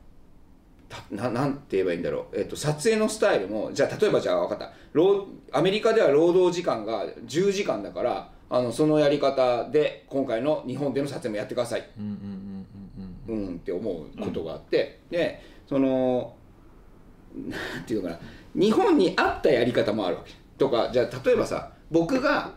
[1.11, 4.71] ななんて言えばいいんだろう、えっと、撮影のスタイルもじゃあ例えばじゃあ分かった。
[4.93, 11.89] 労アメリカでは労働時間が10時間だからあのそのやり方で今回の日本での撮影もやってください。
[11.97, 12.65] うんうん
[13.27, 13.55] うんうんうん。
[13.55, 16.35] って思うことがあって、でその
[17.33, 18.19] なんていうのかな。
[18.53, 20.33] 日本に合ったやり方もあるわけ。
[20.57, 22.51] とかじゃあ例えばさ僕が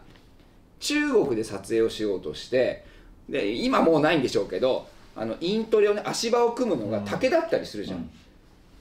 [0.81, 2.85] 中国で撮影をしようとして
[3.29, 8.11] で今もうないんでしょうけどあのイントレをね足場を組むのが竹だったりするじゃん、うん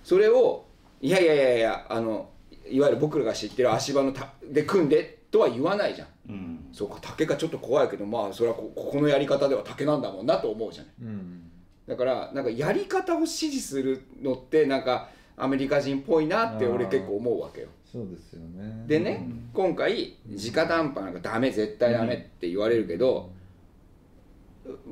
[0.04, 0.66] それを
[1.02, 2.30] いやいやいやいやあの
[2.70, 6.08] いわゆる僕らが知ってる足場のたで組んでとは言わないじゃん。
[6.30, 6.60] うん。
[6.72, 10.94] そうか竹がちょっと怖いけどまあそれはこここのやり方では竹なんだもんなと思うじゃない。
[11.02, 11.52] うん。
[11.88, 17.68] だからなんかやり方を指示するのってなんかアメリカ人っぽいなって俺結構思うわけよ。
[17.92, 18.86] そうですよね。
[18.88, 23.32] でね今回直談判なんかダメ絶対ダメって言われるけど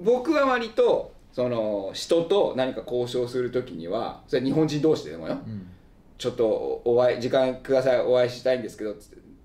[0.04, 5.38] 僕は割とその人と何か交渉する時にはそれは日本人同士でもよ。
[5.46, 5.68] うん。
[6.18, 8.96] ちょっとお会い時間くださいお会いしたいんですけど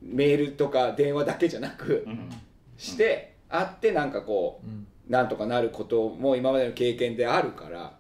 [0.03, 2.29] メールとか電話だけじゃなくうん。
[2.77, 4.87] して会ってなんかこううん。
[5.09, 7.93] なんとかなることも今までの経験であるから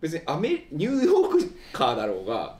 [0.00, 1.38] 別にアメニューヨーク
[1.74, 2.56] カーだろうが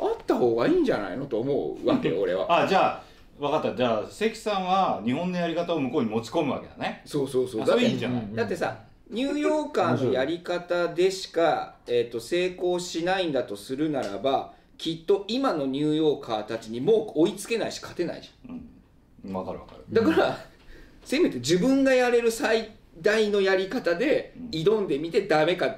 [0.00, 2.62] あった方がいいんじゃないのと思うわけよ 俺は。
[2.62, 3.02] あじゃあ
[3.38, 3.74] 分かった。
[3.76, 7.00] じゃあ関さんは日本のやり方を向こうに持ち込むわけだね。
[7.06, 7.80] そうそうそう。
[7.80, 8.22] いいんじゃない？
[8.22, 8.34] うん。
[8.34, 8.76] だってさ
[9.10, 18.52] ニューヨーカーのやり方でしか、えー、と成功しないんだとするならばきっと今のニューヨーカーたちにもう追いつけないし勝てないじう
[19.28, 19.32] ん。
[19.32, 19.84] 分かる分かる。
[19.98, 20.06] ゃん。
[20.06, 20.38] だから、
[21.04, 22.70] せめて自分がやれる最
[23.00, 25.76] 大のやり方で挑んでみてダメか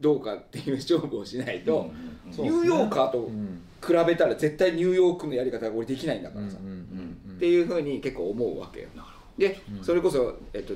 [0.00, 1.88] どうかっていう勝負をしないと、うん。
[1.88, 6.66] うんニューヨーカーとうん比べたら絶対ニューヨークのやり方が俺できないんだからさ、うん。
[6.66, 7.18] うん。
[7.30, 7.36] うん。
[7.36, 8.88] っていうふうに結構思うわけよ。
[9.36, 10.74] で、それこそ、えっと、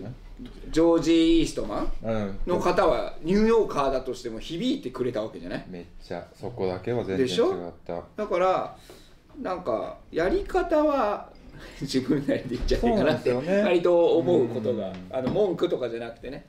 [0.70, 2.38] ジョージ・イーストマンうん。
[2.46, 5.64] の方はニューヨーカーだとしても響いてくれたわけじゃない？
[5.68, 7.68] めっちゃそこだけは全然違でしょ？
[7.68, 8.02] った。
[8.16, 8.76] だから
[9.40, 11.28] なんかやり方は
[11.80, 14.94] 自分なりで言っちゃっていいかなって割と思うことが、うん。
[15.10, 16.46] あの文句とかじゃなくてね。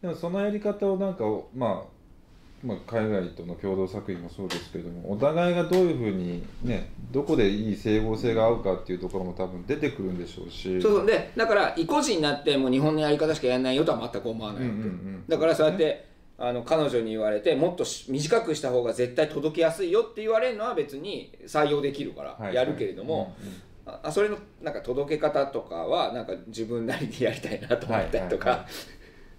[0.00, 1.95] でもそのやり方をなんか、まあ、
[2.64, 10.80] まあ海外との共同作品もそうですけれどもお互いがどういうふうにねどこでいい整合性が合うかっていうところも多分出てくるんでしょうし。
[10.80, 11.06] そうそう。
[11.06, 15.24] でだから意固地になってもう日本のやり方しかやらないよとは全く思わないうんうんうん。
[15.28, 16.06] だからそうやって
[16.38, 23.34] あの彼女に言われてもっとし短くした方が絶対届きやすいよって言われるのは別に採用できるかはいらやるけれども、
[23.86, 28.66] ああそれのなんか届け方とかはなんか自分なりでやりたいなと思ったりとか、はいは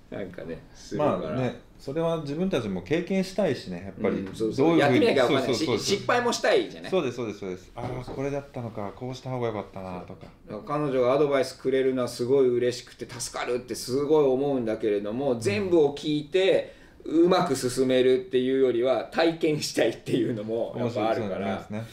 [0.10, 4.22] なんかねするから、まあねそれは自分たちも経験したいしねやっぱり。
[4.22, 4.67] うんそうそう。
[4.70, 5.06] どういうふうに。
[5.06, 6.91] やってみなきゃ失敗もしたいじゃない。
[6.91, 7.72] そうですそうですそうです。
[7.76, 8.91] ああこれだったのか。
[8.96, 10.26] こうした方がよかったなとか。
[10.65, 21.58] 彼女がアドバイスくれるのはすごい嬉しくて助かるってすごい思うんだけれども全部を聞いてうまく進めるっていうよりは体験したいっていうのもやっぱあるから。
[21.58, 21.84] ですね。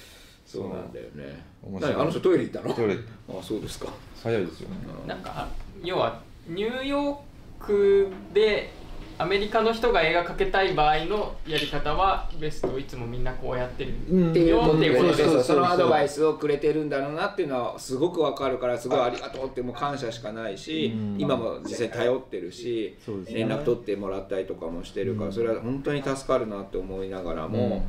[0.46, 1.44] そうなんだよね。
[1.62, 2.74] 面白あの人トイレ行ったの？
[2.74, 2.96] トイレ
[3.28, 3.88] あそうですか。
[4.22, 4.76] 早いですよね。
[5.06, 5.46] なんか
[5.82, 7.20] 要はニューヨーク
[8.32, 8.70] で
[9.16, 14.92] アメリカの人が映画描けたい場合のやり方はベストいつもみんなこうやってる、っていうことで、よ。
[14.92, 21.16] っていうことそうそうそうそうそのアドバイスをくれてるんだろうなっていうのはすごくわかるからすごいありがとうってもう感謝しかないしうん。
[21.20, 22.98] 今も実際頼ってるし
[23.28, 27.86] 連絡取ってもらったりとかもしてるからそれは本当に助かるなって思いながらも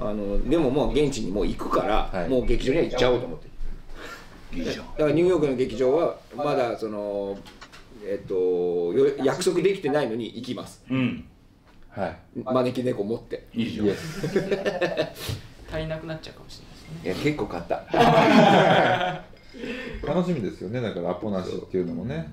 [0.00, 2.28] あのでももう現地にもう行くからはい。
[2.28, 3.50] もう劇場には行っちゃおうと思ってる。
[4.56, 7.36] だからニューヨークの劇場はまだその
[8.08, 10.84] えっとよ約束できてないのに行きます。
[10.90, 11.24] うん。
[11.90, 12.16] はい。
[12.44, 13.46] 招き猫持って。
[13.54, 13.86] いいじゃん。
[13.86, 14.26] イエス
[15.70, 17.84] 足りなくなっちゃうかもしれないですいや結構買った。
[20.06, 20.80] 楽しみですよね。
[20.80, 22.32] だからアポなしっていうのもね。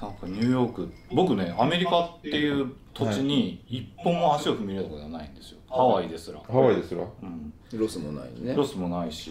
[0.00, 5.58] なんかニューヨーク僕ねアメリカっていう土地に一本も足を踏み入れたことがないんですよ。
[5.68, 7.02] ハワイですら、ハワイですら？
[7.02, 8.54] うん、ロスもないね。
[8.54, 9.30] ロスもないし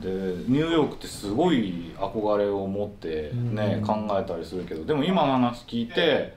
[0.00, 3.86] でニューヨークってすごい憧れを持ってね、うん。
[3.86, 6.34] 考えたりするけどでも今の話聞いて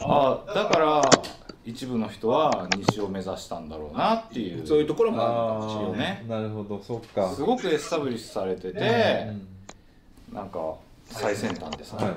[0.00, 1.02] あだから
[1.64, 6.24] 一部の人は西を目指したんだろうなっていうそういうところもあるのかもしれよないね。
[6.26, 7.28] なるほどそっか。
[7.28, 8.78] すごくエスタブリッシュされてて、
[10.30, 10.34] うん。
[10.34, 12.14] なんか最先端ですね、はい。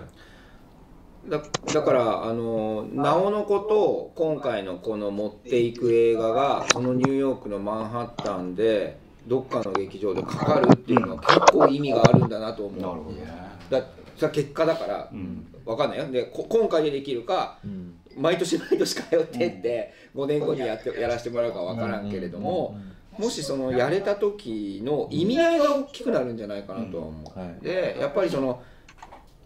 [1.29, 1.41] だ
[1.73, 12.81] だからあのなおのこと今回のこの持っていく映画がそのニューヨークのマンハッタンでどっかの劇場でかかるっていうのは結構意味があるんだなと思う。
[12.81, 13.25] なるほどね。
[13.69, 13.81] だ
[14.15, 15.47] それは結果だからうん。
[15.65, 16.11] わかんないよ。
[16.11, 17.95] でこ今回でできるかうん。
[18.17, 22.77] 毎年毎年通ってって5年後にやってやらせてもらうかわからんけれども
[23.17, 27.39] もしそのやれた時の意味合いが大きくなるんじゃないかなとは思う。
[27.39, 27.63] はい。
[27.63, 28.61] でやっぱりその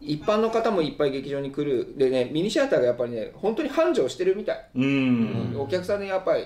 [0.01, 1.93] 一般の方もいっぱい劇場に来る。
[1.97, 5.55] でねミニシアターがやっぱりね本当に繁盛してるみたい、うん。
[5.59, 6.45] お客さんでやっぱり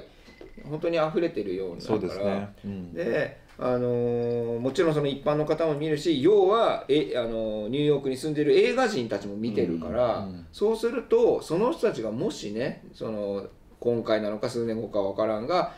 [0.69, 2.49] 本当に溢れてるようなそうですね。
[2.63, 2.93] うん。
[2.93, 13.47] であのーもちろんその一般の方も見るし要はえ、あのーニューヨークに住んでる映画人たちも見てるから、うんうんそうするとその人たちがもしねその
[13.79, 15.73] 今回なのか数年後かわからんが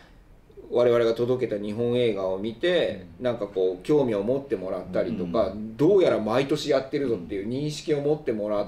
[0.69, 8.67] 我々が届けた日本映画を見て、なんかこう興味を持ってもらったりとか、どうやら毎年やってるぞっていう認識を持ってもらっ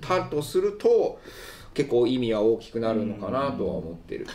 [0.00, 1.20] たとすると
[1.74, 4.26] 結構意味は大きくなるのかなとは思ってる。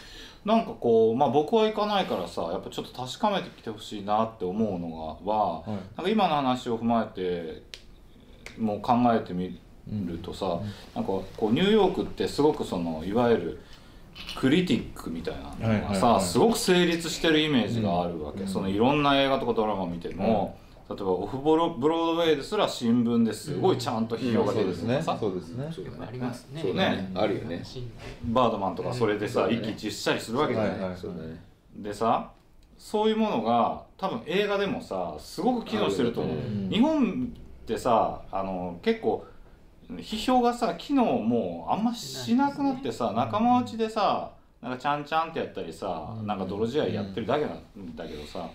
[0.43, 5.69] なんかこうまあ僕は行かないからさやっぱちょっと確かめてきてほしいなって思うのがははい。
[5.97, 7.63] なんか今の話を踏まえて
[8.57, 10.59] もう考えてみるとさ、
[10.95, 13.61] なんかこうニューヨークってすごくそのいわゆる
[14.35, 18.47] クリティックみたいなのがさ、すごく成立してるイメージがあるわけ、うん。
[18.47, 20.57] そのいろんな映画とかドラマ見ても、
[20.95, 25.71] 例えばオフブロブロードウェイですら新聞ですごいちゃんと批評が出そうですねるとかさ、そうですね。
[25.73, 25.97] そうだね。
[26.07, 26.63] ありますね。
[26.73, 27.11] ね。
[27.15, 27.63] あるよね。
[28.25, 29.53] バードマンとかそれでさ、うん。
[29.53, 30.73] 一喜一憂したりするわけじゃない、
[31.75, 32.31] でさ
[32.77, 36.69] そういうものが多分映画でもさすごく機能してると思う、うん。
[36.69, 37.31] 日本
[37.63, 39.25] ってさあの結構
[39.91, 44.31] 批評がさ機能もうあんましなくなってさ仲間内でさ
[44.61, 48.47] なんかちゃんちゃんってやったりさなんか泥仕合やってるだけなんだけどさ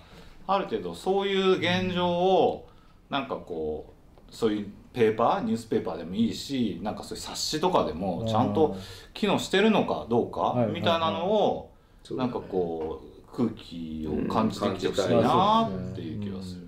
[0.46, 2.68] ある程度そういう現状を
[3.10, 3.92] なんかこ
[4.30, 8.76] うそういうペーパーニュースペーパーでもいいしなんかそういう冊子とかでもちゃんと
[9.12, 11.70] 機能してるのかどうかはいみたいなのを
[12.12, 15.22] なんかこう空気を感じてきてほしいうん。
[15.22, 16.62] なっていう気がする。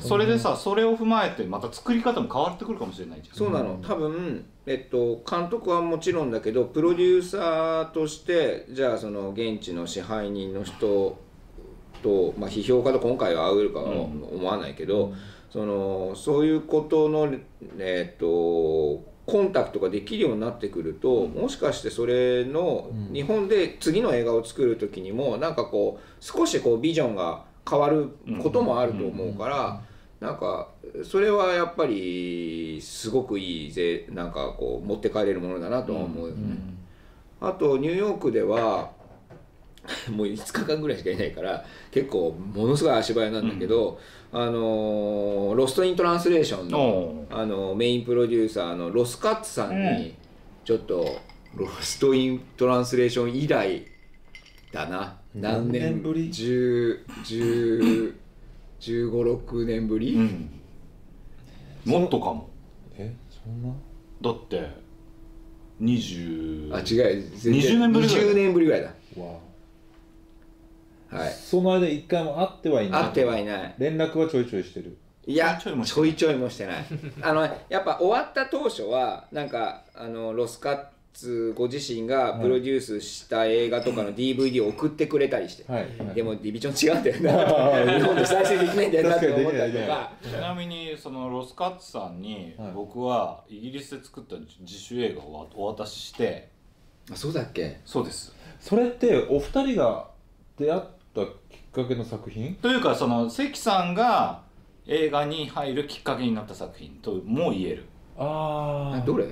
[0.00, 3.36] それでさそれを踏まえてまた作り方も変わってくるかもしれないじゃん。
[3.36, 3.78] そうなの。
[3.80, 11.16] 多分、えっと、監督はもちろんだけどプロデューサーとしてじゃあその現地の支配人の人
[12.04, 15.14] と、まあ、批評家と今回は会えるかは思わないけど、
[15.50, 17.32] そのそういうことの、
[17.78, 18.26] えっと、
[19.26, 28.10] コンタクトができるようになってくると、もしかしてそれの日本で次の映画を作る時にもなんかこう少しこうビジョンが変わる
[28.42, 29.80] こともあると思うから。
[30.20, 30.68] なんか
[31.02, 36.56] それはやっぱりすごくいいぜなんかこう持って帰れるものだなとは思うよね、
[37.42, 38.92] あとニューヨークでは
[40.10, 44.00] もう5日間ぐらいしかいないから結構ものすごい足早なんだけど、
[44.32, 50.14] あのーロスト・イン・トランスレーションの、おあのメインプロデューサーのロスカッツさんに
[50.64, 51.18] ちょっと
[51.54, 53.86] ロスト・イン・トランスレーション以来
[54.72, 55.18] だな。
[55.34, 58.14] 何年何年ぶり？10 10
[58.80, 60.50] 15、6年ぶり、うん、
[61.84, 62.48] もっとかも。
[62.96, 63.74] えそんな？
[64.22, 64.68] だって
[65.80, 67.24] 20あ違う。
[67.36, 68.88] 全20年ぶりぐらい20年ぶりぐらいだ。
[69.16, 69.38] わ
[71.18, 71.32] はい。
[71.32, 73.02] その間一回も会ってはいない。
[73.04, 73.74] 会ってはいない。
[73.78, 74.96] 連絡はちょいちょいしてる。
[75.26, 76.84] いやちょいちょいもしてちょいちょいもしてない。
[77.22, 80.84] あのやっぱ終わった当初はなんかあのロスカッ
[81.14, 85.82] ツご自身がプロデュースした映画とかの DVD を送ってくれたりして、はい。
[85.82, 87.94] はいでもディビジョン違うんだよな。
[87.98, 89.66] 日本で再生できないんだよなって思った。
[89.66, 92.72] りと確かかちなみにそのロスカッツさんにはい。
[92.74, 96.48] 僕はイギリスで作った自主映画をお渡しして。
[97.10, 97.80] あそうだっけ？
[97.86, 98.34] そうです。
[98.60, 100.08] それってお二人が
[100.58, 100.78] 出会
[101.22, 102.54] ったきっかけの作品？
[102.56, 104.42] というかその関さんが
[104.86, 107.86] 映画に入るきっかけになった作品とも言える。
[108.18, 109.26] ああどれ？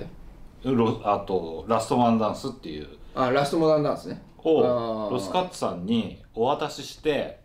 [0.63, 2.87] ロあと「ラストマンダンス」っていう。
[3.15, 7.39] あラストモダンダンスねあをーロスカッツさんにお渡しして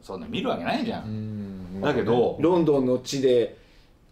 [0.00, 1.80] そんな見るわけないじゃ、うんん。
[1.80, 3.58] だけどロンドンの地で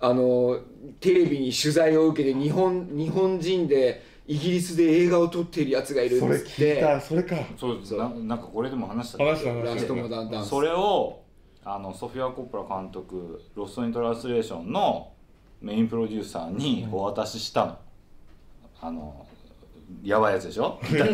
[0.00, 0.58] あの
[1.00, 7.34] テレビに取材を受けて日本日本人でイギリスで映画を撮っているやつがいるっそれつっ聞いてたそれか。
[7.56, 7.98] そうそう。
[7.98, 9.18] ななんかこれでも話した。
[9.18, 9.52] けど話した。
[9.54, 11.22] 話ラストそれを
[11.64, 15.12] あのソフィア・コッポラ監督「ロスト・イン・トランスレーション」の
[15.62, 17.78] メインプロデューサーにお渡ししたの、
[18.80, 19.26] あの
[20.04, 20.78] やばいやつでしょ？
[20.84, 21.10] 痛い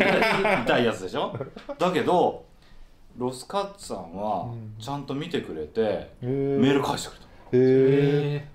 [0.65, 1.33] 痛いやつでしょ？
[1.79, 2.43] だけど
[3.17, 7.25] ロスカッツさんはちゃんと見てくれて、メメール返してくれた。
[7.25, 8.47] へえ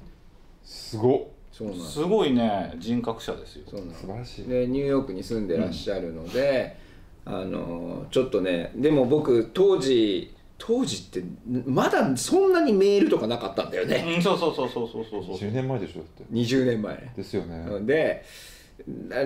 [0.62, 1.20] すごっ
[1.52, 1.92] そうなんです。
[1.92, 3.64] すごいね人格者ですよ。
[3.68, 4.44] そうなん素晴らしい。
[4.48, 6.76] でニューヨークに住んでらっしゃるので、
[7.24, 11.22] あのちょっとねでも僕当時当時って
[11.66, 14.04] まだそんなにメールとかなかったんだよね。
[14.16, 15.24] うんそうそうそうそうそうそう。
[15.24, 16.24] そう10年前でしょだって。
[16.32, 16.94] 20年前。
[16.94, 17.80] ねですよね。
[17.86, 18.24] で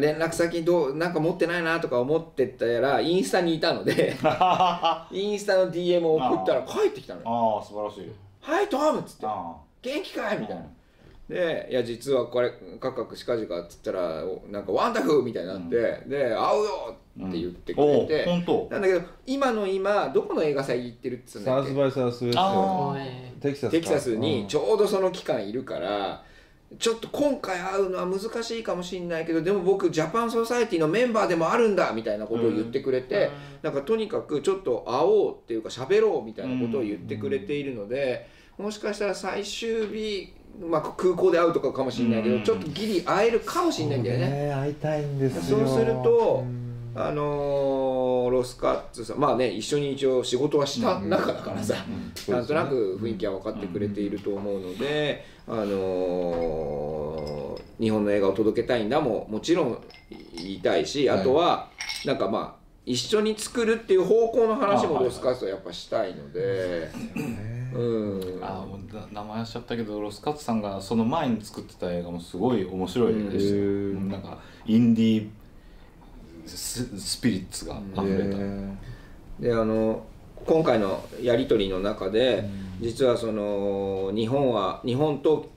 [0.00, 4.16] 連絡先どうなんか持ってないなとか思ってたらインスタにいたので
[5.12, 7.26] インスタの DM を送ったら帰ってきたのよ。
[7.28, 8.10] ああ素晴らしい
[8.40, 9.26] 「はいトム!」っつって。
[9.26, 10.62] あ「元気かい?」みたいな。
[11.28, 12.50] で「いや実はこれ
[12.80, 16.96] カクカクしかじか」っつったらおなんか「ワンダフー!」みたいになって「で会うよ!」
[17.28, 18.68] って言ってくれおて、本当。
[18.70, 21.70] なんだけど今の今どこの映画祭行ってるっつうんサだっけ？
[21.70, 23.70] ウスバイサウスウエスあトーテキサスか。
[23.70, 24.48] テキサスにうん。
[24.48, 26.24] ちょうどその期間いるから、
[26.78, 33.30] ちょっと今回会うのは難しいかもしれないけどでも僕ジャパンソサエティのメンバーでもあるんだみたいなことを言ってくれて、
[33.62, 33.72] なん。
[33.72, 38.26] かとにかくちょっと会おうっていうか喋ろうみたいなことを言ってくれているので、
[38.58, 42.42] もしかしたら最終日、まあ、空港で会うとかかもしれないけど、うん。
[42.42, 44.28] ちょっとギリ会えるかもしれないんだよね。
[44.28, 45.58] ね会いたいんですよ。
[45.58, 46.64] そうするとうん
[46.96, 51.74] あのーロスカッツさんまあね一緒に一応仕事はした仲だからさ、
[52.28, 52.34] うん。
[52.34, 59.78] なんとなく雰囲気は分かってくれていると思うので、あのー日本の映画を届けたいんだももちろん
[60.36, 61.68] 言いたいしあとは
[62.04, 66.90] なんかまあ一緒に作るっていう方向の話もロスカッツはやっぱしたいので、
[67.74, 68.40] うん。
[68.42, 75.28] あもうな名前しちゃったけどロスカッツさんがその前に作ってた映画もすごい面白いでしたなんかインディー
[76.46, 78.76] ススピリッツが溢れた、へ
[79.40, 80.04] であの
[80.46, 82.48] 今回のやり取りの中で、
[82.80, 85.50] 実はその日本は日本と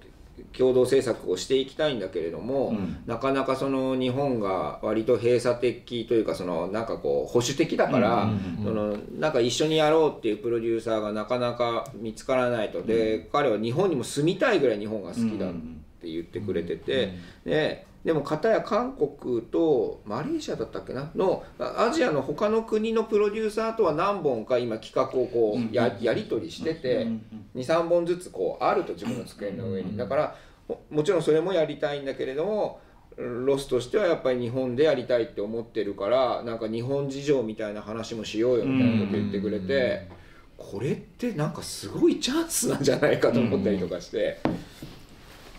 [0.58, 3.04] 共同政策をしていきたいんだけれども、うん。
[3.06, 12.82] なかなかその日本が割と閉鎖的というかそのなんかこう保守的だから、うんうんそのなんか一緒にやろうっていうプロデューサーがなかなか見つからないと。
[12.82, 15.54] で、彼は日本にも住みたいぐらい日本が好きだっ
[16.02, 17.14] て言ってくれてて、
[17.46, 21.12] ででも片や韓国とマレーシアだったっけな？
[21.16, 27.04] のあアジアの他の国のプロデューサーとは何本か今企画をこうややり取りしてて。
[27.04, 27.22] うん
[27.58, 29.98] 23本ずつこうあると自分の机の上に。
[29.98, 30.36] だから
[30.68, 32.80] ももちろんそれもやりたいんだけれども
[33.18, 40.08] ロスとしてはやっぱり日本でやりたいって思ってるからなんか日本事情みたいな話もしようよみたいなこと言ってくれて
[40.58, 44.40] これってなんかすごいチャンスなんじゃないかと思ったりとかして。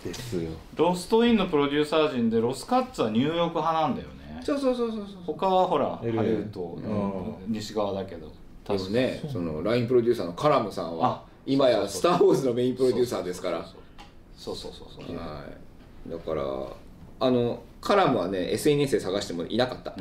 [0.04, 0.50] ですよ。
[0.76, 4.40] ロストインのプロデューサー陣でロスカッツはニューヨーク派なんだよね。
[4.44, 5.06] そうそうそうそうそう。
[5.26, 8.32] 他はほらハリウッドの西側だけど。
[8.76, 13.66] でもねその LINE プロデューサーのカラムさんはあ今や「スター・ウォーズ」のメインプロデューサーですから
[14.38, 15.16] そうそうそうそう。
[15.16, 15.44] は
[16.06, 16.10] い。
[16.10, 16.42] だから
[17.20, 19.94] あのカラムはね SNS で探してもいなかった。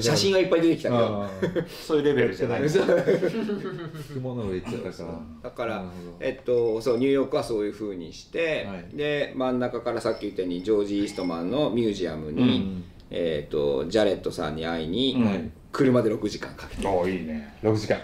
[0.00, 1.28] 写真はいっぱい出てきたけど。
[1.86, 2.62] そういうレベルじゃない。
[4.12, 5.20] 雲の上行っちゃったから。
[5.44, 5.84] だから
[6.18, 8.96] えっと、そうニューヨークはそういうふうにして、はい。
[8.96, 12.84] で真ん中からさっき言ったようにジョージ・イーストマンのミュージアムに、うん。
[13.10, 17.52] えっとジャレットさんに会いに、うん車で6時間かけて、おおいいね。
[17.60, 17.98] 6時間。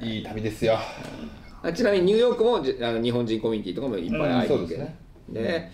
[0.00, 0.78] いい旅ですよ
[1.64, 5.72] あちなみにニューヨークもじあの日本人コミュニティとかもいっぱい会いに行ける、うんですね。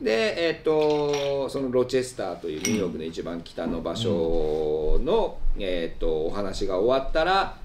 [0.00, 7.56] ででえっとそのロチェスターというニューヨークの一番北の場所の、えっとお話が終わったら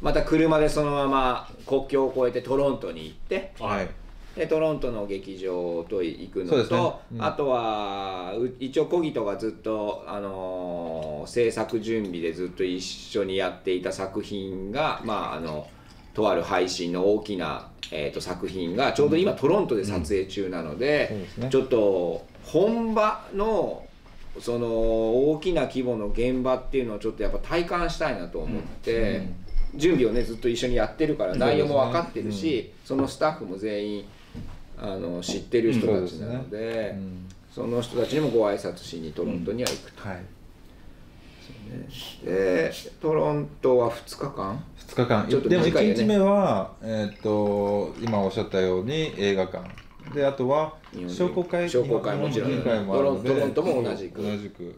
[0.00, 3.88] また車でそのまま国境を越えてトロントに行ってはい。
[4.34, 7.18] でトロントの劇場と行くのと、ね。
[7.18, 7.24] うん。
[7.24, 15.68] あとはう一応コギトがずっと、あのー制作準備でずっと一緒にやっていた作品が、まあ、あの
[16.14, 23.86] とある配信の大きな、えー、と作品がちょうど今トロントで撮影中なので,、ちょっと本場の
[24.40, 29.28] その大きな規模の現場っていうのをちょっとやっぱ体感したいなと思って、
[29.74, 34.04] 準備をねずっと一緒にやってるから内容も分かってるし、そのスタッフも全員
[34.78, 37.28] あの知ってる人たちなので,、うん。
[37.54, 40.22] その人たちにもご挨拶しにトロントには行くと、はい
[42.24, 45.26] でトロントは2日間？2日間。
[45.28, 46.00] ちょっとでも短いよね。
[46.00, 49.68] 1日目は、えー、と今おっしゃったように映画館。
[50.14, 50.74] であとは
[51.08, 52.50] 商工会商工会もちろん。
[52.50, 54.22] 日本人会もあるのでトロントも同じく。
[54.22, 54.74] 同じく。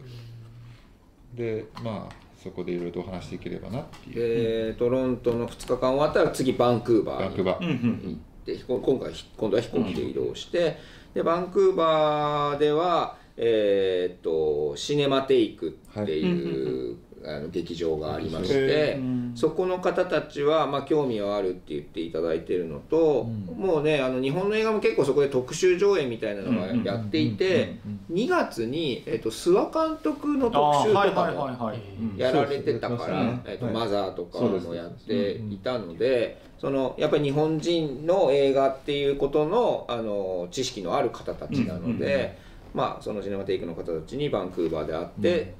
[1.33, 4.69] でまあそこでいろいろとお話していければなっていう。
[4.71, 7.63] でトロントの2日間終わったら次バンクーバーにバンクーバー。
[7.63, 10.77] うんうん行って今回今度は飛行機で移動して、
[11.15, 18.99] でバンクーバーではえーっとシネマテイクっていう、あの劇場がありましへてー。
[18.99, 19.31] うん。
[19.35, 27.79] そこの方たちは、まあ、興味はあるって言っていただいてるのと、もうねあの日本の映画も結構そこで特集上映みたいなのがやっていて
[28.11, 32.17] 2月に、えーっと諏訪監督の特集とはいかもはいはいはい、うん。
[32.17, 33.41] やられてたから、ね。
[33.45, 33.73] えっとはい。
[33.73, 42.37] マザーとかもやっていたのでそのやっぱり日本人の映画っていうことのあの知識のある方たちなので、
[42.75, 45.55] まあそのシネマテイクの方たちにバンクーバーで会って、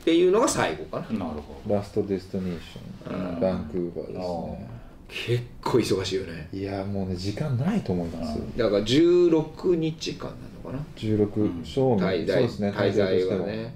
[0.00, 1.74] っていうのが最後かな、なるほど。
[1.74, 4.70] ラストデスティネーション、うんバンクーバーですね。
[5.08, 6.48] 結構忙しいよね。
[6.52, 8.38] いやもうね時間ないと思います。
[8.56, 10.84] だから16日間なのかな。
[10.96, 13.42] 16正味、滞在そうですね滞在としても。
[13.42, 13.74] はね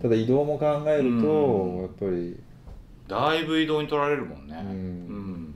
[0.00, 1.80] ただ移動も考えると、うん。
[1.82, 2.36] やっぱり、
[3.06, 4.56] だいぶ移動に取られるもんね。
[4.58, 4.68] うん。
[4.68, 5.54] うん。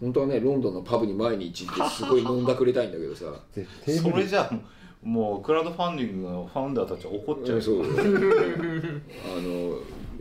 [0.00, 3.26] 本当はねロンドンのパブに毎日行ってすごい飲んだくれたいんだけどさ。
[3.84, 4.73] それじゃあ
[5.04, 7.62] もうクラウドファンディングのファウンダーたちは怒っちゃうよ。
[7.62, 7.82] そう。
[7.82, 9.78] あの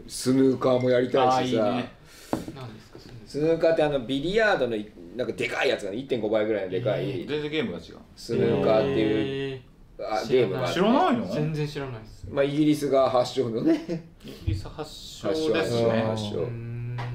[0.07, 1.81] スヌーカーもやりたいしさ。
[3.25, 3.73] スヌーカー。
[3.73, 7.25] ってあのビリヤードのいなんかでかいやつがね1.5倍ぐらいのでかい。
[7.25, 7.97] 全然ゲームが違う。
[8.15, 9.61] スヌーカーっていうへ
[9.99, 10.69] あゲームが。
[10.69, 11.33] 知らないの？
[11.33, 12.27] 全然知らないです。
[12.29, 14.05] まあ、イギリスが発祥のね。
[14.25, 16.03] イギリス発祥発祥ですね。
[16.09, 16.47] 発祥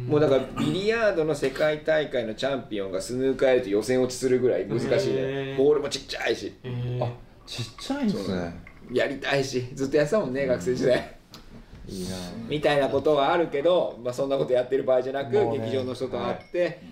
[0.08, 5.56] もうだからビリヤードの世界大会のチャンピオンがスヌーカーやると予選落ちするぐらい難しいへねー。
[5.56, 6.54] ボールもちっちゃいし。
[7.00, 7.12] あ
[7.49, 8.55] ちっちゃいんですね。
[8.92, 11.16] やりたいしずっとやってたもんね学生時代。
[11.88, 12.16] いいな。
[12.46, 15.59] みたいなことはあるけど、まあ、そんなことやってる場合じゃなく、ね。
[15.59, 16.82] 劇場の人と会って、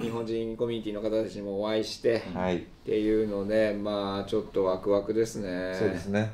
[0.00, 2.58] 日本人コミュニティの方たちにもお会いして、はい。
[2.58, 5.74] っていうのでまあちょっとワクワクですね。
[5.76, 6.32] そうですね。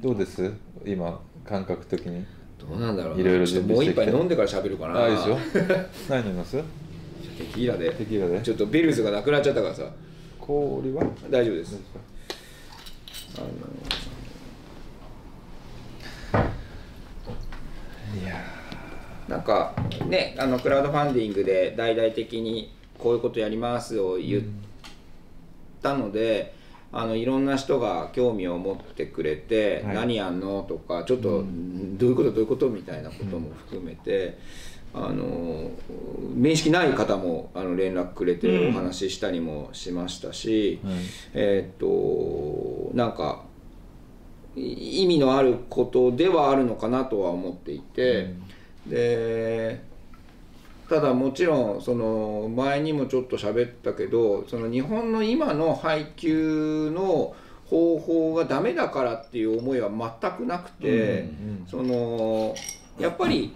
[0.00, 0.52] どうです？
[0.84, 2.24] 今感覚的に？
[2.60, 5.02] どうなんだろういろいろちょっともう一杯飲んでから喋るかな。
[5.02, 5.38] あいいですよ。
[6.08, 6.56] 何飲みます？
[6.56, 6.62] テ
[7.52, 7.90] キーラで。
[7.90, 8.40] テキーラで。
[8.40, 9.90] ちょっとベルズがなくなっちゃったからさ。
[10.38, 11.02] 氷は？
[11.28, 11.80] 大丈夫です
[13.38, 13.48] あの
[18.20, 18.34] いや
[19.28, 19.74] なんか
[20.06, 24.42] ねあのクラウドファンディングで大々的にこういうことやりますを言っ
[25.82, 26.54] たので、
[26.92, 29.94] あのいろんな人が興味を持ってくれて、はい。
[29.94, 31.44] 何やんのとかちょっと、
[31.98, 34.38] どういうことどういうことみたいなことも含めて、
[34.96, 35.70] あの
[36.34, 40.94] 面識ない方もあの連絡くれてお話ししたりもしましたし、はい
[41.34, 43.44] えーっとなんか
[44.56, 48.32] い意味のあることではあるのかなとは思っていて、
[48.86, 49.82] で
[50.88, 57.34] ただもちろんその前にもちょっと喋ったけどその日本の今の配給の
[57.66, 61.66] 方法がダメだからっていう思いは全くなくて、うん。
[61.68, 62.54] その
[62.98, 63.52] やっぱり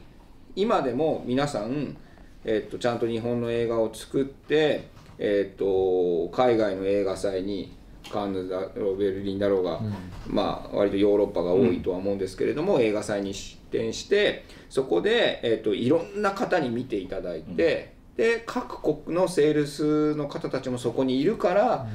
[0.57, 1.97] 今でも皆さん、
[2.45, 4.89] えっとちゃんと日本の映画を作って、
[5.19, 7.77] えっと海外の映画祭に
[8.11, 9.81] カンヌだろうベルリンだろうが、
[10.27, 21.87] まあ割とヨーロッパが多いとは思うんですけれども、映画祭に出展してそこで、えっといろんな方に見ていただいて、で各国のセールスの方たちもそこにいるから、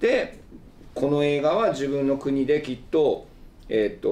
[0.00, 0.40] で
[0.94, 3.26] この映画は自分の国できっと
[3.68, 4.08] えっ、と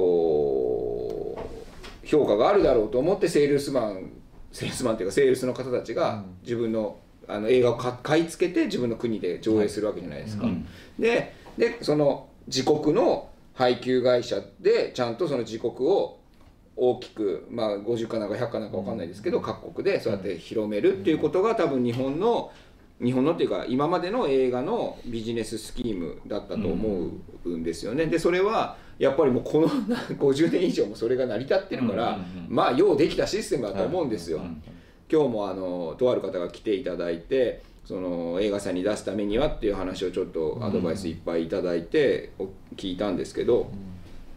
[2.06, 4.10] 評価があるだろうと思ってセールスマン
[4.52, 6.98] セールスマンっていうかセールスの方たちが自分の
[7.28, 10.46] あの映画をか買い付けて自分の国で上映するわけじゃないですか。
[10.46, 10.66] うん
[10.98, 16.20] ででその自国の配給会社でちゃんとその自国を
[16.76, 22.52] 大きく、まあ、50かなんか100かなんか分かんないですけど、各国でそうやって広めるっていうことが多分日本の
[23.02, 27.10] 日本のっていうか今までの映画のビジネススキームだったと思
[27.44, 28.06] うんですよね。
[28.06, 29.68] でそれはやっぱりもうこの
[30.18, 32.54] 50年以上もそれが成り立ってるから、うんうんうん。
[32.54, 34.38] まあようできたシステムだと思うんですよ。
[34.38, 34.62] うん
[35.08, 43.70] 今日もあのとある方が来ていただいてその映画祭に出すためにはっていう話をちょっとアドバイスいっぱいいただいてお聞いたんですけど、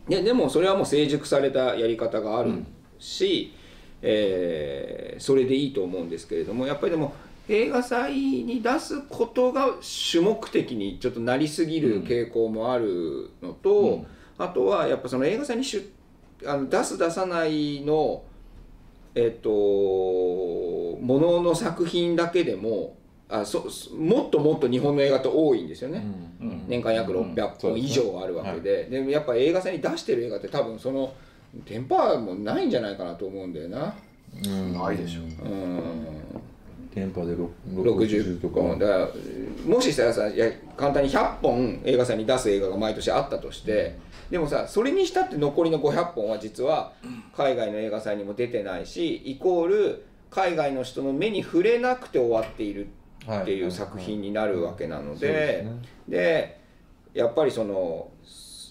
[0.08, 2.52] ででもそれはもう成熟されたやり方がある
[3.00, 3.52] し、
[4.04, 7.14] えーそれでいいと思うんですけれどもやっぱりでも
[7.50, 14.08] 映画祭に出すことが主目的にちょっとなりすぎる傾向もあるのと、うん
[14.40, 15.86] あとはやっぱその映画祭に出
[16.46, 18.24] あの出す出さないの
[19.14, 22.96] えっとものの作品だけでも
[23.28, 26.04] あそそもっともっと日本の映画って多いんですよね、
[26.42, 26.64] うん。
[26.68, 31.14] 年間約600本以上あるわけで、でもやっぱ映画祭に出してる映画って多分その
[31.64, 33.94] テンパもないんじゃないかなと思うんだよな。
[34.44, 34.74] うん。
[34.74, 35.22] ないでしょ。
[35.22, 36.49] うん
[37.00, 38.76] 電波でろ60 60とか。
[38.78, 39.10] だから
[39.66, 43.98] もしささいや簡単に100本映画祭に出す映画が毎年あったとして
[44.30, 46.94] でもさそれにしたって残りの500本は実は
[47.36, 52.88] 海外の映画祭にも出てないしイコール海外の人の目に触れなくて終わっている
[53.42, 55.66] っていう作品になるわけなので
[56.08, 56.60] で
[57.14, 58.10] やっぱりその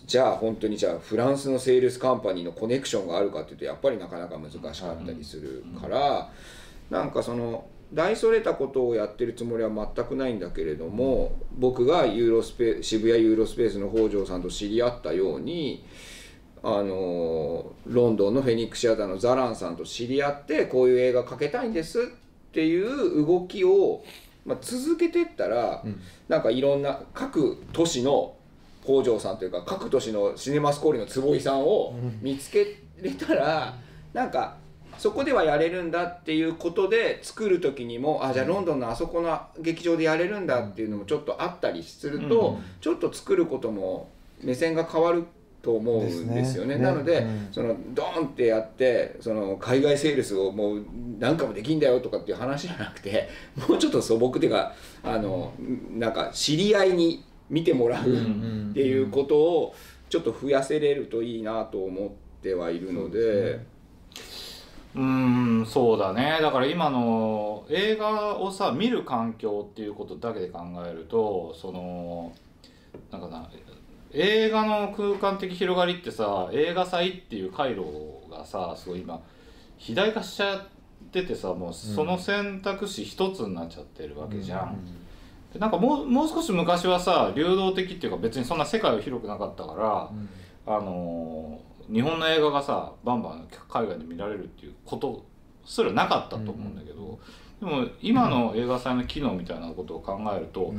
[0.06, 6.30] じゃあ本当にじゃあフランスのセールスカンパニーのコネクションがあるかっていうとやっぱりなかなか難しかったりするから、
[6.88, 15.84] なんかその大それたことをやってるつもりは全くないんだけれども僕がユーロスペ渋谷ユーロスペースの北条さんと知り合ったように
[16.62, 24.02] あのロンドンのフェニックスシアターのザランさんと知り合ってこういう映画描けたいんですっていう動きを、
[24.44, 26.00] まあ、続けてったら、うん。
[26.28, 28.34] なんかいろんな各都市の
[28.84, 33.74] 北条さんというか各都市のシネマスコーリの坪井さんを見つけれたら
[34.12, 34.56] なんか
[34.98, 42.64] そこではやれるんだっていうことで作る時にもあじゃあロンドンのあそこの劇場でやれるんだっていうのもちょっとあったりすると、うん。
[42.80, 44.10] ちょっと作ることも
[44.42, 45.24] 目線が変わる
[45.62, 46.34] と思うんですよね。
[46.34, 46.76] ですね。
[46.78, 47.48] なので、うん。
[47.50, 50.84] そのドーンってやってその海外セールスをもう
[51.18, 53.28] 何回もできんだよとかっていう話じゃなくて
[53.68, 55.52] もうちょっと素朴っていうかあの
[55.96, 58.08] なんか知り合いに見てもらう
[58.70, 59.74] っていうことを
[60.08, 62.08] ちょっと増やせれるといいなと思っ
[62.42, 63.18] てはいるので。
[63.20, 66.38] うーんそうだね。
[66.40, 72.32] だから今の映画をさ見る環境っていうことだけで考えるとその
[73.10, 73.50] なんかな
[74.12, 77.82] 映画の空間的広がりってさ映画祭っていう回路
[78.30, 79.20] がさすごい今
[79.76, 80.66] 肥大化しちゃっ
[81.12, 84.78] ててさもうその選択肢一つになっちゃってるわけじゃん。
[85.52, 90.10] でなんかもうもう少し昔はさ流動的っていうか別にそんな世界は広くなかったから、
[90.66, 95.24] あのー日本の映画がさバンバン海外で見られるっていうこと
[95.64, 97.18] すらなかったと思うんだけど、
[97.60, 100.72] でも今の映画祭の機能みたいなことを考えると、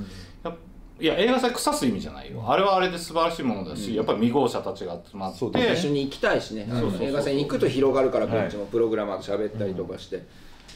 [1.00, 2.44] いや映画祭腐す意味じゃないよ。
[2.48, 3.96] あれはあれで素晴らしいものだし、うん。
[3.96, 6.68] やっぱり未号者たちが集まってそう一緒に行きたいしね、
[7.02, 10.26] 映画祭に行くと広がるからこっちもプログラマーと喋ったりとかして、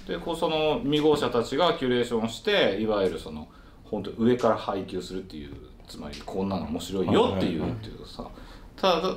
[0.07, 3.47] でこうその未号者たちがキュレーションしていわゆるその
[3.83, 5.53] 本当上から配給するっていう
[5.87, 8.27] つまりこんなの面白いよっていうっていうさ。
[8.75, 9.15] ただ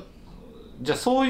[0.81, 1.29] じゃあそう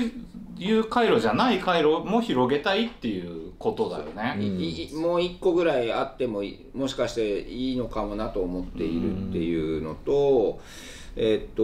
[0.59, 4.37] いう回路じゃない回路も広げたいっていうことだよね。
[4.43, 10.61] いいもう一個ぐらいあってもいもしかしていいのかもなと思っているっていうのと、
[11.17, 11.63] えっと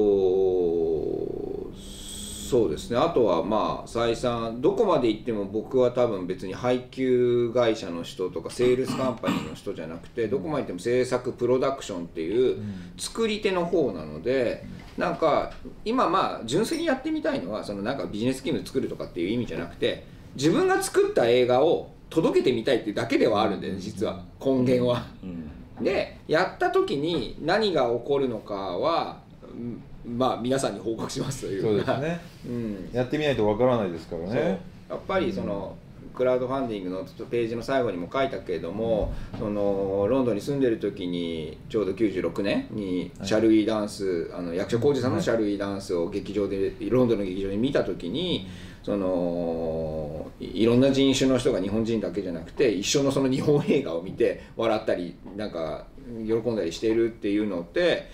[2.53, 2.98] そうですね。
[2.98, 12.62] あとはまあ再三どこまで行っても僕は多分別に配給会社の人とかセールスカンパニーの人じゃなくてどこまで行っても制作プロダクションっていう
[12.98, 14.66] 作り手の方なので
[14.98, 15.55] なんか
[15.86, 24.22] 今まあ純粋にやってみたいのはそのなんかビジネススキーム作るとかっていう意味じゃなくて自分が作った映画を届けてみたいっていうだけではあるんだよね実は。
[24.38, 25.07] 根源は。
[25.22, 25.82] うん。
[25.82, 32.20] でやった時に何が起こるのかはうんまあ皆さんに報告しますといそううかですね。
[32.46, 34.34] うん、やってみないとわからないですからそう。
[34.34, 35.74] ねやっぱりその、
[36.12, 48.46] クラウドファンディングのページの最後にも書いたけれども、そのロンドンに住んでる時にちょうど96年にはいシャルイダンス、あの役所広司さんのシャルイダンスを劇場でロンドンの劇場で見た時に
[48.82, 55.86] そのいいろんな人種の人が日本人だけじゃなくて一緒のその日本映画を見て笑ったりなんか
[56.26, 58.11] 喜んだりしているっていうのって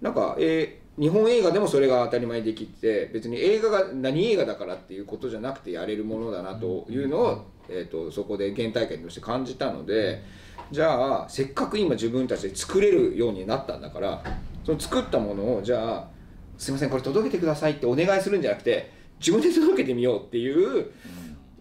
[0.00, 10.22] なんか、えー日本映画でもそれが当たり前にできて別に映画が何映画だからっていうことじゃなくてやれるものだなというのを、えー、とそこで原体験として感じたので
[10.70, 14.22] じゃあせっかく今自分たちで作れるようになったんだから
[14.64, 16.08] その作ったものをじゃあ
[16.56, 18.90] すいませんこれ届けてくださいってお願いするんじゃなくて
[19.20, 20.92] 自分で届けてみようっていう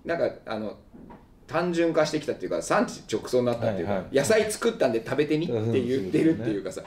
[0.06, 0.78] なんかあの
[1.48, 4.16] 単純化してきたっていうか産地直送になったっていうか、はいはい。
[4.16, 6.82] 野菜作ったんで食べてみって言ってるっていうかさ、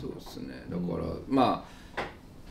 [0.00, 0.64] そうですね。
[0.70, 1.74] だから、まあ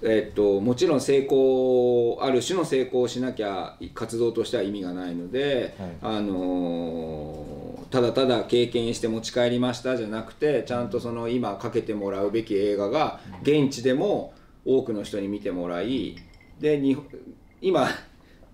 [0.06, 7.64] えっともちろん成功ある種の成功をしなきゃ活動としては意味がないので、あのー
[7.94, 14.34] ただただ経験して持ち帰りましたじゃなくてちゃんとその今かけてもらうべき映画が現地でも
[14.66, 16.16] 多くの人に見てもらい
[16.60, 16.98] でに
[17.62, 17.88] 今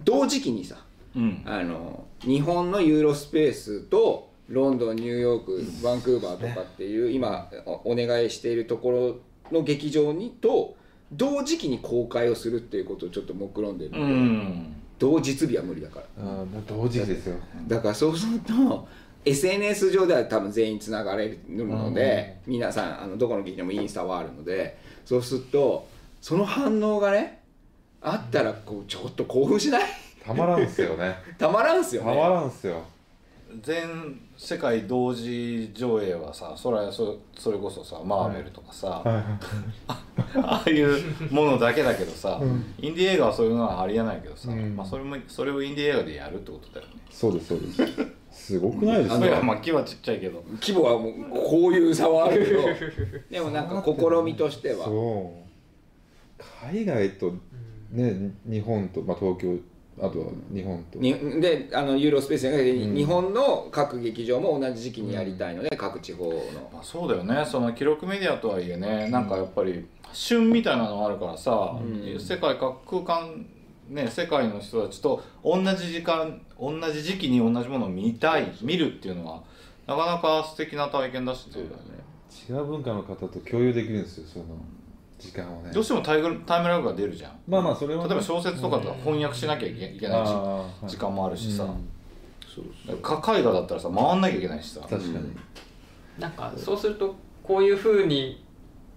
[0.03, 0.83] 同時期にさ
[1.15, 1.41] うん。
[1.45, 9.21] あの日本のユーロスペースとロンドンニューヨークバンクーバーとかっていう今おお願いしているとこ
[9.51, 10.75] ろの劇場にと
[11.11, 14.75] 同時期に公開をするっていうことをちょっと目論んでるので、うん。
[14.99, 16.05] 同日日は無理だから。
[16.67, 17.37] 同時期ですよ。
[17.67, 18.87] だからそうすると
[19.25, 25.87] SNS 上では多分全員つながれるので、皆さんあのどこの劇場もインスタはあるのでそうすると
[26.21, 27.41] その反応がね
[28.01, 29.83] あったらこうちょっと興奮しない？
[30.25, 31.15] たまらんっすよね。
[31.37, 32.81] たまらんすよたまねらんっすよ。
[33.61, 40.97] 全世界同時上映はさそれはそそれこそさマーベルとかさ、 ああいう
[41.29, 42.39] ものだけだけどさ、
[42.81, 44.77] インディー映画はそういうのはありえないけどさ、うん。
[44.77, 46.93] まあ、それもそれをインディー映画でやるってことだよね。
[47.11, 47.83] そうですそうです。
[48.31, 49.41] すごくないですか？
[49.43, 50.41] まあ規模はちっちゃいけど。
[50.61, 51.13] 規模はもう
[51.45, 52.61] こういう差はあるけど。
[53.29, 54.85] でもなんか試みとしては。
[54.85, 55.33] そ
[56.65, 57.33] 海外と
[57.91, 59.57] ね日本と、まあ、東京
[60.01, 60.99] あとは日本と。
[60.99, 62.95] にであのユーロスペースじゃなくて、うん。
[62.95, 66.69] 日本の各劇場も同じ時期にやりたいので、各地方の。
[66.73, 67.45] まあ、そうだよね。
[67.45, 72.19] その記録メディアとはいえねなんかやっぱり旬みたいなのがあるからさ、うん。
[72.19, 73.45] 世界各空間
[73.89, 79.43] ね世界の人たちと同じ時間同じ時期に同じものを見たい見るっていうのは
[79.87, 81.53] なかなか素敵な体験だしね。
[82.47, 84.45] 違う文化の方と共有できるんですよその
[85.19, 85.71] 時間をね。
[85.71, 87.31] どうしてもタイムタイムラグが出るじゃん。
[87.47, 88.09] まあまあそれはね。
[88.09, 90.25] 例えば小説とかと翻訳しなきゃいけいけない。
[90.25, 90.31] し
[90.87, 91.89] 時間もあるしさ、うん。
[92.47, 92.61] そ
[92.93, 94.81] うか絵画だったらさ回んなきゃいけないしさ。
[94.81, 95.35] 確かに、
[96.17, 98.43] なんかそうするとこういうふうに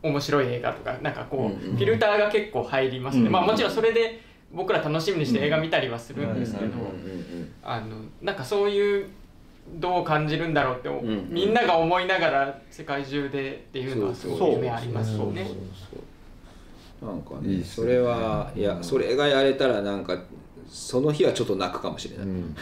[0.03, 4.21] 面白い映画とかなんかこう、うんうんフィルターが結構入りますね、うんまあもちろんそれで
[4.53, 9.07] 僕ら楽しみにして映画見たりはするんですけど、うんうんうんあのなんかそういう
[9.75, 15.45] どう感じるんだろうって、んみんなが思いながら世界中でっていうのはすごい夢ありますよね。
[15.45, 16.12] なんかねい
[17.45, 17.85] いっすね。
[17.85, 20.19] それはいやそれがやれたらなんか
[20.69, 22.57] その日はちょっと泣くかもしれない、うん。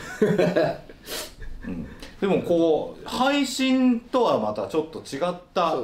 [1.66, 1.86] うん。
[2.20, 5.76] でもこう配信とはまたちょっと違った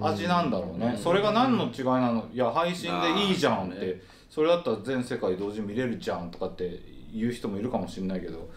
[0.00, 1.02] 味なんだろうね、うん。
[1.02, 2.28] それが何の違いなの？
[2.32, 6.80] いや配信でいいじゃんって、それだったら全世界同時に見れるじゃんとかって
[7.12, 8.50] 言う人もいるかもしれないけど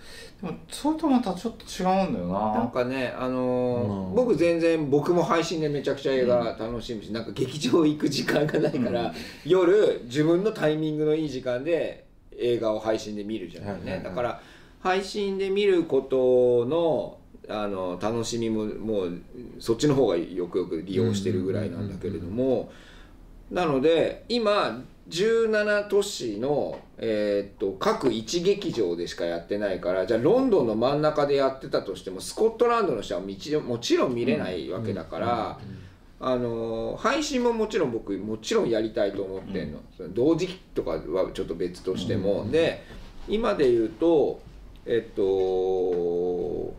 [0.69, 2.61] それとまたちょっと違うんだよな。
[2.61, 4.15] んなかねあのーうん。
[4.15, 9.13] 僕全然僕も配信でめちゃくちゃ映画楽しむし、なんか劇場行く時間がないから、うん。
[9.45, 12.05] 夜自分のタイミングのいい時間で
[12.37, 14.03] 映画を配信で見るじゃないね、はいはいはい。
[14.03, 14.41] だから
[14.81, 17.17] 配信で見ることの
[17.49, 19.21] あの楽しみももう
[19.59, 22.71] そっちの方がよくよく利用してるぐらいなんだけれども、
[23.51, 35.59] なので今17都市の、えーっと各1劇場でしかやってないからじゃあロンドンの真ん中でやってたとしてもスコットランドの人はもちろんもちろん見れないわけだから、
[36.19, 42.83] あの配信ももちろん僕もちろんやりたいと思ってんの、その同時期とかはちょっと別としても、で
[43.27, 44.41] 今で言うと
[44.85, 46.73] えっと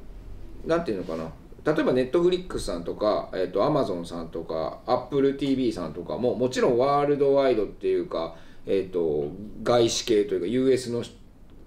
[0.66, 1.30] なんていうのかな
[1.64, 8.36] 例えばネットフリックスさんとか、えっと、アマゾンさんとかアップル TV さんとかももちろんワールドワイドっていうか、
[8.66, 9.28] えっと、
[9.62, 11.02] 外資系というか US の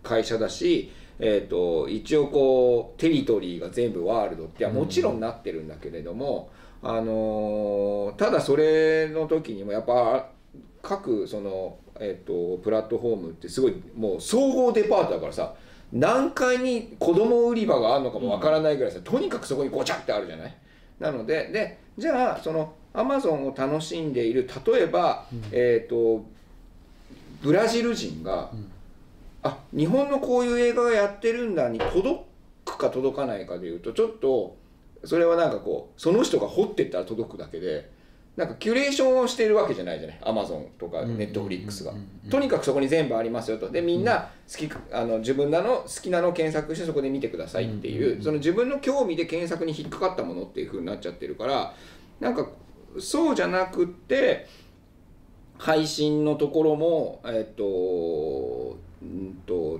[0.03, 6.51] 会社だし、えっと、一応こうテリトリーが全部ワールドってはもちろんなってるんだけれども、
[6.83, 10.29] あのただそれの時にもやっぱ
[10.83, 15.55] 各その、えっと、プラットフォームってすごいもう総合デパートだからさ
[15.93, 20.57] 何階に子供売り場があるのかもわからないぐらいさ、とにかくそこにごちゃってあるじゃない？
[20.99, 26.25] なのででじゃあそのアマゾンを楽しんでいる例えば、えっ、と
[27.41, 28.49] ブラジル人が、
[29.43, 32.25] あ日本のこういう映画がやってるんだに届
[32.65, 34.57] くか届かないかでいうとちょっと
[35.05, 37.89] それはなんかこうその人が掘ってったら届くだけで
[38.37, 40.19] なんかキュレーションをしてるわけじゃないじゃない？
[40.21, 41.91] アマゾンとかネットフリックスが。
[42.29, 43.69] とにかくそこに全部ありますよと。
[43.71, 51.73] でみんな好きあの自分らの好きなのを検索してそこで見てくださいっていう,、その自分の興味で検索に引っかかったものっていう風になっちゃってるから
[52.19, 52.47] なんか
[52.99, 54.47] そうじゃなくって
[55.57, 59.79] 配信のところもえっとうんと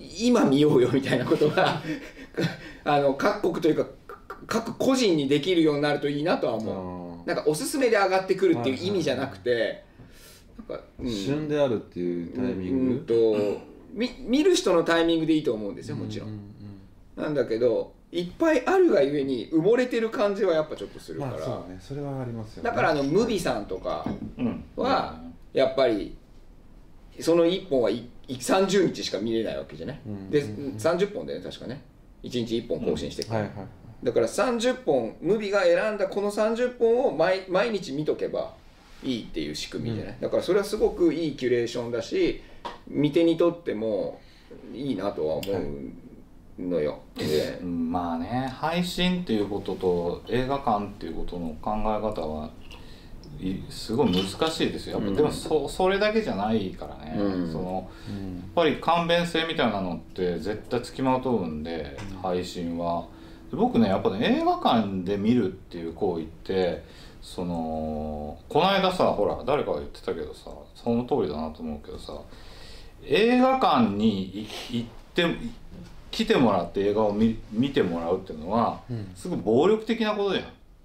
[0.00, 1.80] 今見ようよみたいなことが
[2.84, 3.86] あの各国というか
[4.48, 7.03] 各個人にできるようになるといいなとは思う。
[7.26, 9.84] なんかおすすめで上がってくるっていう意味じゃなくて、
[10.68, 11.10] なんか、うん。
[11.10, 13.60] 旬であるっていうタイミンうんグと
[13.92, 16.30] み見る人のタイミングでいいと思うんですよもちろん。
[16.30, 16.32] う
[17.16, 21.78] うなんだけどいっぱいあるがゆえに埋もれてる感じはやっぱちょっとするから、まあそうね。
[21.80, 22.70] それはありますよね。
[22.70, 24.06] だからあのムビさんとか
[24.38, 24.64] うん。
[24.76, 25.20] は
[25.52, 26.16] やっぱり
[27.20, 30.72] その1本はいい30日しか見れないわけじゃない、うんでうんうん。
[30.74, 31.82] 30本だよね確かね。
[32.22, 33.52] 1日1本更新してくる、はいはい
[34.04, 38.52] だから30本ムビが選んだこの30本を毎毎日見とけば
[39.02, 42.42] いいっていう仕組みじゃない、だからそれはすごくいいキュレーションだし
[42.86, 44.20] 見手にとっても
[44.74, 45.42] いいなとは思
[46.58, 52.50] うのよ、でうんまあね配信っていうことと映画館っていうことの考え方は
[53.40, 54.98] いすごい難しいですよ。
[54.98, 55.16] やっぱ、うん。
[55.16, 57.52] でもそそれだけじゃないからね、うん。
[57.52, 58.36] そのうん。
[58.36, 63.06] やっぱり簡便性みたいなのって絶対つきまとうんで配信は。
[63.06, 63.13] で
[63.54, 66.84] 僕ねやっぱね映画館で見るっていう行為って
[67.22, 72.12] そのこの間さほら誰かが言ってたけどさその通りだなと思うけどさ
[73.06, 75.26] 映画館にい行って
[76.10, 79.12] 来てもらって映画を見見てもらうっていうのはうん。
[79.16, 80.44] すごい暴力的なことじゃん。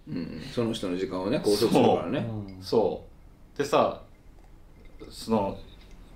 [0.09, 2.25] うん、その人の時間をね拘束するからね。
[2.61, 3.05] そ
[3.55, 3.57] う。
[3.57, 4.01] でさ
[5.11, 5.57] その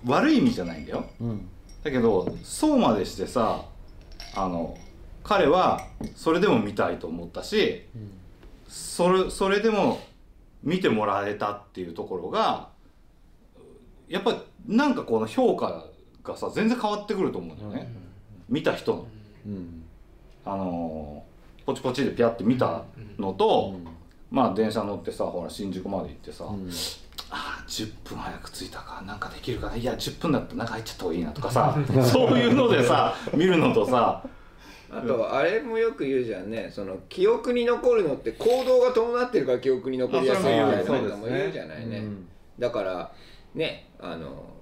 [0.06, 1.04] 悪い意味じゃないんだよ。
[1.20, 1.48] うん。
[1.84, 3.64] だけどそうまでしてさ
[4.34, 4.76] あの
[5.24, 5.80] 彼は
[6.14, 7.86] それでも見たいと思ったし
[8.68, 10.00] それそれでも
[10.62, 12.68] 見てもらえたっていうところが
[14.08, 15.86] やっぱりなんかこの評価
[16.22, 17.92] がさ全然変わってくると思うんだよね、
[18.48, 19.06] 見た人の。
[19.46, 19.82] うん。
[20.44, 21.34] あのー
[21.66, 22.82] ポチポチでピャって見た
[23.18, 23.74] のと、
[24.30, 26.70] まあ電車乗ってさほら新宿まで行ってさ、うん。
[27.30, 34.22] ああ10分早く着いたかなんかできるかないや10分だったら中入っちゃった方がいいなとかさ そういうのでさ見るのとさ
[34.96, 36.70] あとあれもよく言うじゃんね。
[36.70, 42.04] その記憶に残るのって行動が伴ってるから記憶に残りやすいみたいなあそれなんかも言うじゃないね、
[42.58, 43.12] だから
[43.54, 44.54] ねあの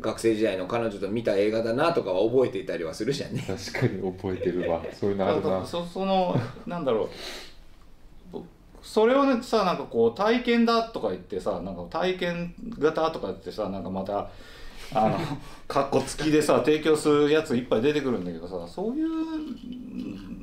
[0.00, 3.44] 学生時代の彼女と見た映画だなとかは覚えていたりはするじゃんね。
[3.46, 4.82] 確かに覚えてるわ。
[4.92, 5.64] そういうのあるな。
[5.64, 6.34] そその
[6.66, 7.08] なんだろう。
[8.32, 8.42] ぼ
[8.82, 14.30] それをねさなんかこう体験だとか言ってさなんか体験型とか言ってさなんかまた
[14.92, 15.18] あの
[15.66, 19.08] かっこつきでさ提供するやついっぱい出てくるんだけどさそういう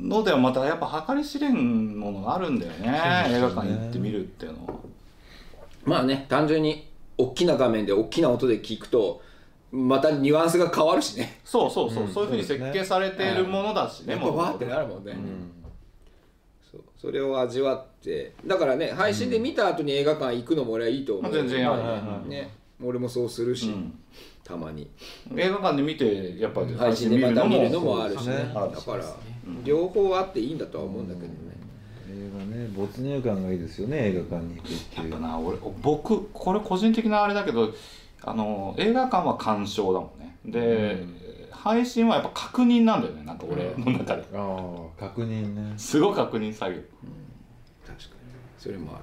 [0.08, 3.26] のではまたやっぱ計り知れんものがあるんだよねね。
[3.30, 4.74] 映画館行ってみるっていうのは。
[5.86, 9.22] まあね単純に大きな画面で大きな音で聞くと
[9.72, 11.40] またニュアンスが変わるしね。
[11.46, 12.14] そうそうそう、うん。
[12.14, 15.52] そういうふうに設計されているものだしね、もうわーってなるもんね、うん。
[16.70, 18.34] そうそれを味わって。
[18.46, 22.52] だからね配信で見た後に映画館行くのも俺はいいと思う、全然あるはいはいはいね
[22.84, 23.94] 俺もそうするし、うん
[24.52, 24.90] たまに。
[25.36, 28.36] 映画館で見てやっぱり配信でまた見るのもあるしね。
[28.36, 28.52] ね。
[28.54, 29.04] だから
[29.64, 31.34] 両方あっていいんだとは思うんだけどね、
[32.10, 37.74] 映画ね没入感がいいですよね映画館に行くってやっいうぱな俺僕これ個人的なあれだけど
[38.24, 40.36] あの映画館は鑑賞だもんね。
[40.46, 41.04] で、
[41.52, 44.58] 配信はやっぱ確認なんだよねなんか俺の中で、あ
[45.00, 45.74] あ確認ね。
[45.78, 46.80] すごい確認作業
[47.86, 48.02] 確かに。
[48.60, 49.00] それもあ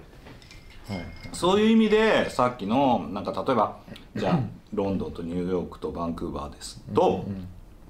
[0.92, 0.96] る。
[0.96, 1.06] はい。
[1.32, 3.78] そういう意味でさっきのなんか例えば
[4.16, 4.40] じゃあ
[4.72, 7.24] ロンドンとニューヨークとバンクーバーですと、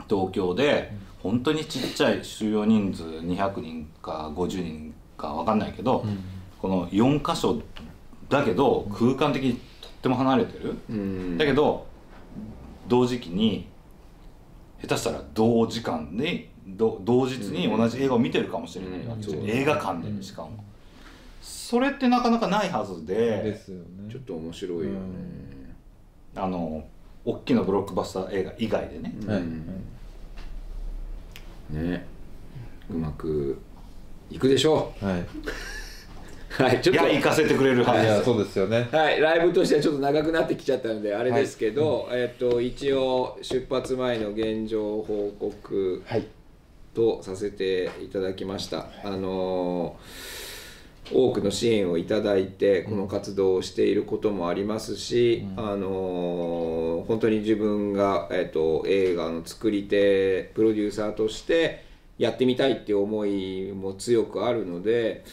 [0.09, 6.05] 東京で本当にちっちゃい収容人数200人か50人か分かんないけど、
[6.61, 7.61] この4箇所
[8.29, 11.39] だけど空間的にとっても離れてる、うん。
[11.39, 11.87] だけど
[12.87, 13.67] 同時期に
[14.81, 19.51] 下手したら同時間でど同日に同じ映画を見てるかもしれないわけで、うん。
[19.51, 20.65] 映画館でしかも、
[21.41, 23.85] それってなかなかないはずでですよね。
[24.11, 24.99] ちょっと面白いよね、
[26.39, 26.85] あの
[27.25, 29.29] 大きなブロックバスター映画以外でね、うん。
[29.29, 29.43] はい。
[31.75, 32.07] ね。
[32.91, 33.61] うまく
[34.31, 35.27] いくでしょはい、う
[36.63, 37.03] はいちょっと。
[37.07, 38.25] いや行かせてくれるはず。
[38.25, 38.89] そうですよね。
[38.91, 46.27] はい、ライブとしてはちょっと長くなってきちゃったのであれですけど、えっと一応出発前の現状報告はい。
[46.95, 48.89] とさせていただきました。
[49.05, 50.48] あのー
[51.13, 61.85] 多くの支援をいただいてこの活動をしていることもありますし、あのー本当に自分が、えっと映画の作り手プロデューサーとして
[62.19, 65.25] やってみたいっていう思いも強くあるので、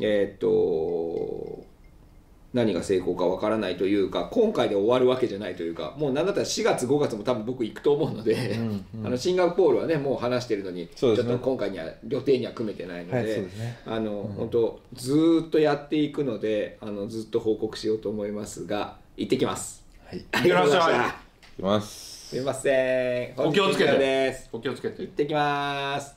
[0.00, 1.64] えっと
[2.56, 8.58] 何が成功かわからないというか今回で終わるわけじゃないというかもう何だったら4月5月も多分僕行くと思うので、
[9.04, 13.78] あのシンガポールはねもう話してるのに、ちょっと今回には予定には組めてないので,、はいですね。
[13.84, 19.84] あの、本当ずーっとやっていくのであのずっと報告しようと思いますが行ってきます。
[20.06, 20.24] はい。
[20.32, 21.16] ありがとうございましたいってらっしゃ
[21.52, 22.28] いきます。
[22.28, 23.40] すいません。
[23.40, 24.36] お気をつけて。
[24.50, 25.02] お気をつけて。
[25.02, 26.15] 行ってきます